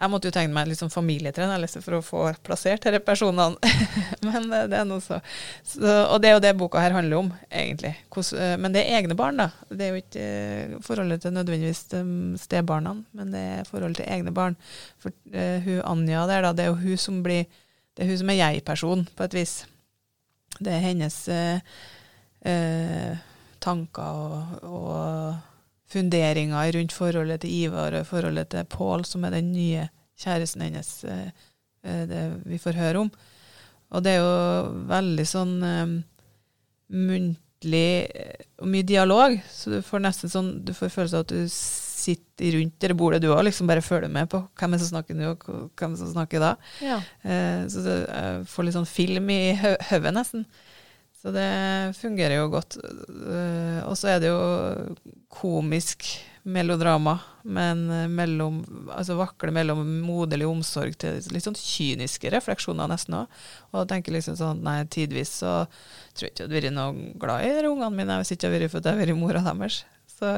jeg 0.01 0.09
måtte 0.09 0.31
jo 0.31 0.33
tegne 0.33 0.55
meg 0.57 0.69
litt 0.71 0.81
sånn 0.81 0.93
familietrener 0.93 1.61
liksom, 1.61 1.83
for 1.85 1.99
å 1.99 2.05
få 2.05 2.23
plassert 2.45 2.87
disse 2.87 3.03
personene. 3.05 3.73
Men 4.27 4.47
eh, 4.49 4.67
det 4.71 4.79
er 4.79 4.87
noe 4.89 5.03
så. 5.05 5.19
så. 5.67 5.83
Og 6.15 6.23
det 6.23 6.31
er 6.31 6.39
jo 6.39 6.43
det 6.45 6.55
boka 6.57 6.81
her 6.81 6.95
handler 6.97 7.21
om, 7.21 7.29
egentlig. 7.51 7.93
Eh, 8.09 8.55
men 8.61 8.73
det 8.73 8.85
er 8.85 9.01
egne 9.01 9.17
barn, 9.19 9.43
da. 9.43 9.51
Det 9.69 9.87
er 9.87 9.93
jo 9.93 10.01
ikke 10.01 10.25
eh, 10.25 10.79
forholdet 10.85 11.25
til 11.25 11.35
nødvendigvis 11.37 11.83
stebarna, 12.41 12.95
men 13.17 13.35
det 13.35 13.43
er 13.59 13.69
forholdet 13.69 14.01
til 14.01 14.09
egne 14.13 14.33
barn. 14.35 14.57
For 15.01 15.13
uh, 15.35 15.59
hun 15.65 15.83
Anja 15.89 16.25
der, 16.29 16.47
da, 16.47 16.55
det 16.57 16.65
er 16.65 16.73
jo 16.73 16.81
hun 16.81 17.01
som 17.01 17.21
blir 17.25 17.45
Det 17.97 18.05
er 18.05 18.13
hun 18.13 18.21
som 18.21 18.31
er 18.31 18.39
jeg-person, 18.39 19.01
på 19.17 19.25
et 19.27 19.35
vis. 19.35 19.55
Det 20.61 20.73
er 20.73 20.85
hennes 20.85 21.17
uh, 21.29 21.79
uh, 22.47 23.17
tanker 23.61 24.21
og, 24.25 24.65
og 24.65 25.50
funderinger 25.91 26.73
rundt 26.77 26.95
forholdet 26.95 27.43
til 27.43 27.55
Ivar 27.65 27.97
og 27.99 28.07
forholdet 28.09 28.51
til 28.53 28.69
Pål, 28.71 29.05
som 29.09 29.25
er 29.27 29.35
den 29.39 29.51
nye 29.55 29.89
kjæresten 30.21 30.63
hennes 30.67 30.91
eh, 31.05 31.31
eh, 31.85 32.05
det 32.11 32.23
vi 32.47 32.59
får 32.63 32.79
høre 32.79 33.05
om. 33.07 33.11
Og 33.91 34.05
det 34.07 34.13
er 34.15 34.21
jo 34.23 34.85
veldig 34.87 35.25
sånn 35.27 35.55
um, 35.67 35.95
muntlig 36.95 38.11
og 38.61 38.69
mye 38.71 38.87
dialog, 38.87 39.35
så 39.51 39.73
du 39.75 39.81
får 39.85 40.03
nesten 40.05 40.31
sånn 40.33 40.51
Du 40.65 40.73
får 40.77 40.93
følelse 40.95 41.19
av 41.19 41.25
at 41.27 41.33
du 41.35 41.49
sitter 41.51 42.55
rundt 42.57 42.79
det 42.81 42.97
bordet 42.97 43.21
du 43.21 43.29
òg, 43.33 43.43
liksom 43.49 43.69
bare 43.69 43.83
følger 43.85 44.09
med 44.13 44.31
på 44.33 44.41
hvem 44.57 44.77
er 44.77 44.81
som 44.81 44.93
snakker 44.95 45.19
nå, 45.19 45.35
og 45.35 45.73
hvem 45.77 45.97
er 45.97 46.01
som 46.01 46.13
snakker 46.15 46.41
da. 46.41 46.53
Ja. 46.85 47.01
Uh, 47.25 47.67
så 47.73 47.83
du 47.85 47.91
uh, 48.07 48.39
får 48.49 48.69
litt 48.69 48.79
sånn 48.79 48.89
film 48.89 49.29
i 49.35 49.41
hø- 49.61 49.77
hodet, 49.91 50.15
nesten. 50.17 50.47
Så 51.21 51.29
det 51.35 51.49
fungerer 51.99 52.39
jo 52.39 52.49
godt. 52.49 52.79
Eh, 52.81 53.81
Og 53.85 53.97
så 54.01 54.15
er 54.15 54.21
det 54.23 54.31
jo 54.31 54.95
komisk 55.29 56.07
melodrama, 56.49 57.19
men 57.45 57.83
eh, 57.93 58.07
mellom, 58.09 58.63
altså 58.97 59.19
vakle 59.19 59.53
mellom 59.53 59.83
moderlig 60.01 60.49
omsorg 60.49 60.97
til 61.03 61.19
litt 61.35 61.45
sånn 61.45 61.59
kyniske 61.59 62.33
refleksjoner 62.33 62.89
nesten 62.89 63.19
òg. 63.19 63.41
Og 63.75 63.85
tenker 63.91 64.17
liksom 64.17 64.39
sånn, 64.41 64.63
nei, 64.65 64.79
tidvis 64.89 65.35
så 65.43 65.53
tror 66.17 66.25
jeg 66.27 66.33
ikke 66.33 66.47
jeg 66.47 66.49
hadde 66.49 66.61
vært 66.63 66.77
noe 66.79 67.13
glad 67.21 67.45
i 67.45 67.69
ungene 67.69 67.93
mine 67.99 68.17
hvis 68.23 68.33
ikke 68.33 68.49
jeg 68.49 68.55
hadde 68.55 68.63
vært 68.65 68.73
for 68.73 68.81
at 68.81 68.89
jeg 68.89 68.97
hadde 68.97 69.05
vært 69.05 69.21
mora 69.21 69.45
deres. 69.45 69.83
Så, 70.09 70.33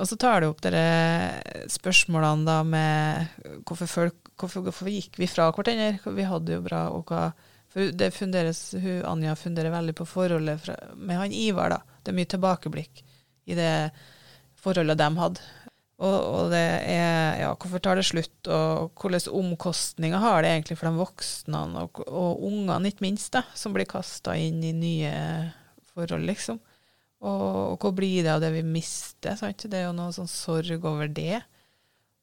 og 0.00 0.10
så 0.10 0.18
tar 0.18 0.42
du 0.42 0.48
opp 0.50 0.60
dere 0.66 0.82
spørsmålene 1.70 2.46
da 2.50 2.58
med 2.66 3.62
hvorfor, 3.68 3.86
folk, 3.94 4.34
hvorfor, 4.42 4.66
hvorfor 4.66 4.90
gikk 4.90 5.22
vi 5.22 5.30
fra 5.30 5.52
hverandre? 5.54 6.02
Vi 6.18 6.26
hadde 6.26 6.58
jo 6.58 6.66
bra, 6.66 6.88
og 6.90 7.06
hva 7.10 7.30
for 7.70 7.92
det 7.94 8.10
funderes, 8.14 8.72
hun, 8.74 9.04
Anja 9.06 9.36
funderer 9.38 9.70
veldig 9.70 9.94
på 10.00 10.08
forholdet 10.08 10.62
fra, 10.64 10.76
med 10.98 11.20
han 11.20 11.34
Ivar. 11.34 11.70
da. 11.70 11.80
Det 12.02 12.12
er 12.12 12.18
mye 12.18 12.30
tilbakeblikk 12.32 13.02
i 13.50 13.56
det 13.58 13.72
forholdet 14.60 14.98
de 14.98 15.08
hadde. 15.20 15.48
Og, 16.00 16.16
og 16.16 16.50
det 16.54 16.64
er 16.88 17.42
ja, 17.42 17.50
hvorfor 17.52 17.82
tar 17.84 18.00
det 18.00 18.06
slutt, 18.08 18.48
og 18.48 18.96
hvilke 18.96 19.34
omkostninger 19.36 20.22
har 20.22 20.40
det 20.42 20.54
egentlig 20.54 20.78
for 20.80 20.88
de 20.88 20.96
voksne 20.96 21.60
og, 21.82 22.00
og 22.08 22.44
ungene, 22.48 22.88
ikke 22.88 23.04
minst, 23.04 23.34
da, 23.36 23.44
som 23.54 23.76
blir 23.76 23.88
kasta 23.88 24.32
inn 24.40 24.62
i 24.64 24.72
nye 24.72 25.12
forhold, 25.92 26.24
liksom. 26.24 26.60
Og, 27.20 27.74
og 27.74 27.84
hva 27.84 27.92
blir 27.92 28.24
det 28.24 28.32
av 28.32 28.40
det 28.40 28.54
vi 28.54 28.64
mister? 28.64 29.36
Sant? 29.36 29.66
Det 29.68 29.76
er 29.76 29.90
jo 29.90 29.96
noe 29.96 30.14
sånn 30.16 30.30
sorg 30.30 30.88
over 30.88 31.10
det. 31.12 31.42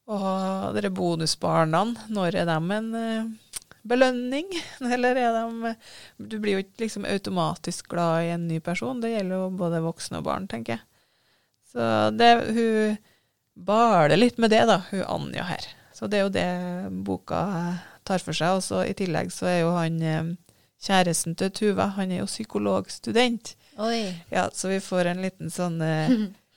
Og 0.08 0.74
dere 0.76 0.90
bonusbarna, 0.94 1.82
når 2.08 2.40
er 2.40 2.48
de 2.48 2.56
en 2.78 2.88
eh, 2.96 3.58
belønning? 3.88 4.48
Eller 4.94 5.20
er 5.20 5.36
de 5.36 5.74
Du 6.18 6.38
blir 6.40 6.56
jo 6.56 6.64
ikke 6.64 6.86
liksom 6.86 7.08
automatisk 7.08 7.90
glad 7.92 8.24
i 8.24 8.32
en 8.36 8.48
ny 8.48 8.60
person. 8.64 9.02
Det 9.02 9.12
gjelder 9.12 9.42
jo 9.42 9.50
både 9.60 9.84
voksne 9.84 10.22
og 10.22 10.28
barn, 10.30 10.48
tenker 10.48 10.78
jeg. 10.78 10.84
Så 11.68 11.84
det, 12.16 12.30
hun 12.56 12.96
baler 13.68 14.16
litt 14.16 14.38
med 14.40 14.54
det, 14.54 14.64
da, 14.70 14.80
hun 14.90 15.04
Anja 15.04 15.44
her. 15.50 15.68
Så 15.92 16.08
det 16.08 16.20
er 16.20 16.26
jo 16.26 16.32
det 16.32 16.50
boka 17.04 17.42
tar 18.08 18.22
for 18.24 18.36
seg. 18.36 18.56
Og 18.56 18.64
så 18.64 18.84
i 18.86 18.96
tillegg 18.96 19.32
så 19.34 19.50
er 19.50 19.60
jo 19.60 19.74
han 19.76 20.00
eh, 20.00 20.34
kjæresten 20.84 21.36
til 21.38 21.52
Tuva, 21.52 21.92
han 21.98 22.12
er 22.14 22.22
jo 22.22 22.30
psykologstudent. 22.30 23.56
Oi. 23.78 24.02
Ja, 24.32 24.48
så 24.54 24.70
vi 24.72 24.80
får 24.82 25.12
en 25.12 25.22
liten 25.22 25.52
sånn 25.52 25.80
eh, 25.84 26.14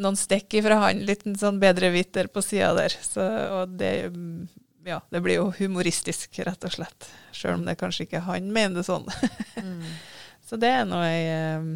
Noen 0.00 0.16
stikk 0.16 0.54
ifra 0.58 0.78
han, 0.80 1.02
litt 1.04 1.26
sånn 1.40 1.60
bedre 1.62 1.90
viter 1.92 2.30
på 2.32 2.42
sida 2.44 2.72
der. 2.76 2.94
Så, 3.04 3.24
og 3.60 3.74
det 3.78 3.92
mm, 4.14 4.46
ja, 4.84 5.00
det 5.10 5.20
blir 5.24 5.38
jo 5.38 5.50
humoristisk, 5.58 6.38
rett 6.44 6.64
og 6.64 6.74
slett. 6.74 7.08
Sjøl 7.32 7.58
om 7.58 7.64
det 7.68 7.78
kanskje 7.80 8.04
ikke 8.06 8.24
han 8.26 8.50
mener 8.52 8.80
det 8.80 8.88
sånn. 8.88 9.08
Mm. 9.60 9.84
Så 10.48 10.58
det 10.60 10.70
er 10.76 10.84
nå 10.84 10.98
ei 11.06 11.22
eh, 11.32 11.68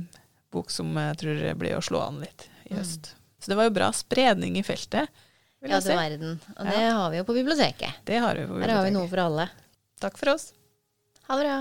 bok 0.52 0.68
som 0.72 0.90
jeg 0.92 1.16
tror 1.22 1.40
blir 1.60 1.78
å 1.78 1.84
slå 1.84 2.02
an 2.04 2.20
litt 2.20 2.44
i 2.68 2.76
høst. 2.76 3.14
Så 3.40 3.52
det 3.52 3.56
var 3.56 3.68
jo 3.68 3.72
bra 3.78 3.88
spredning 3.96 4.58
i 4.60 4.64
feltet, 4.66 5.08
Ja, 5.64 5.80
du 5.80 5.88
verden. 5.88 6.36
Og 6.58 6.68
det 6.68 6.84
har 6.84 7.08
vi 7.10 7.18
jo 7.18 7.24
på 7.26 7.34
biblioteket. 7.38 8.04
Det 8.04 8.20
har 8.20 8.36
vi 8.36 8.44
på 8.44 8.52
biblioteket. 8.52 8.70
Her 8.70 8.76
har 8.76 8.86
vi 8.90 8.94
noe 8.94 9.08
for 9.10 9.24
alle. 9.24 9.48
Takk 10.02 10.20
for 10.20 10.34
oss. 10.36 10.52
Ha 11.26 11.40
det 11.40 11.48
bra. 11.48 11.56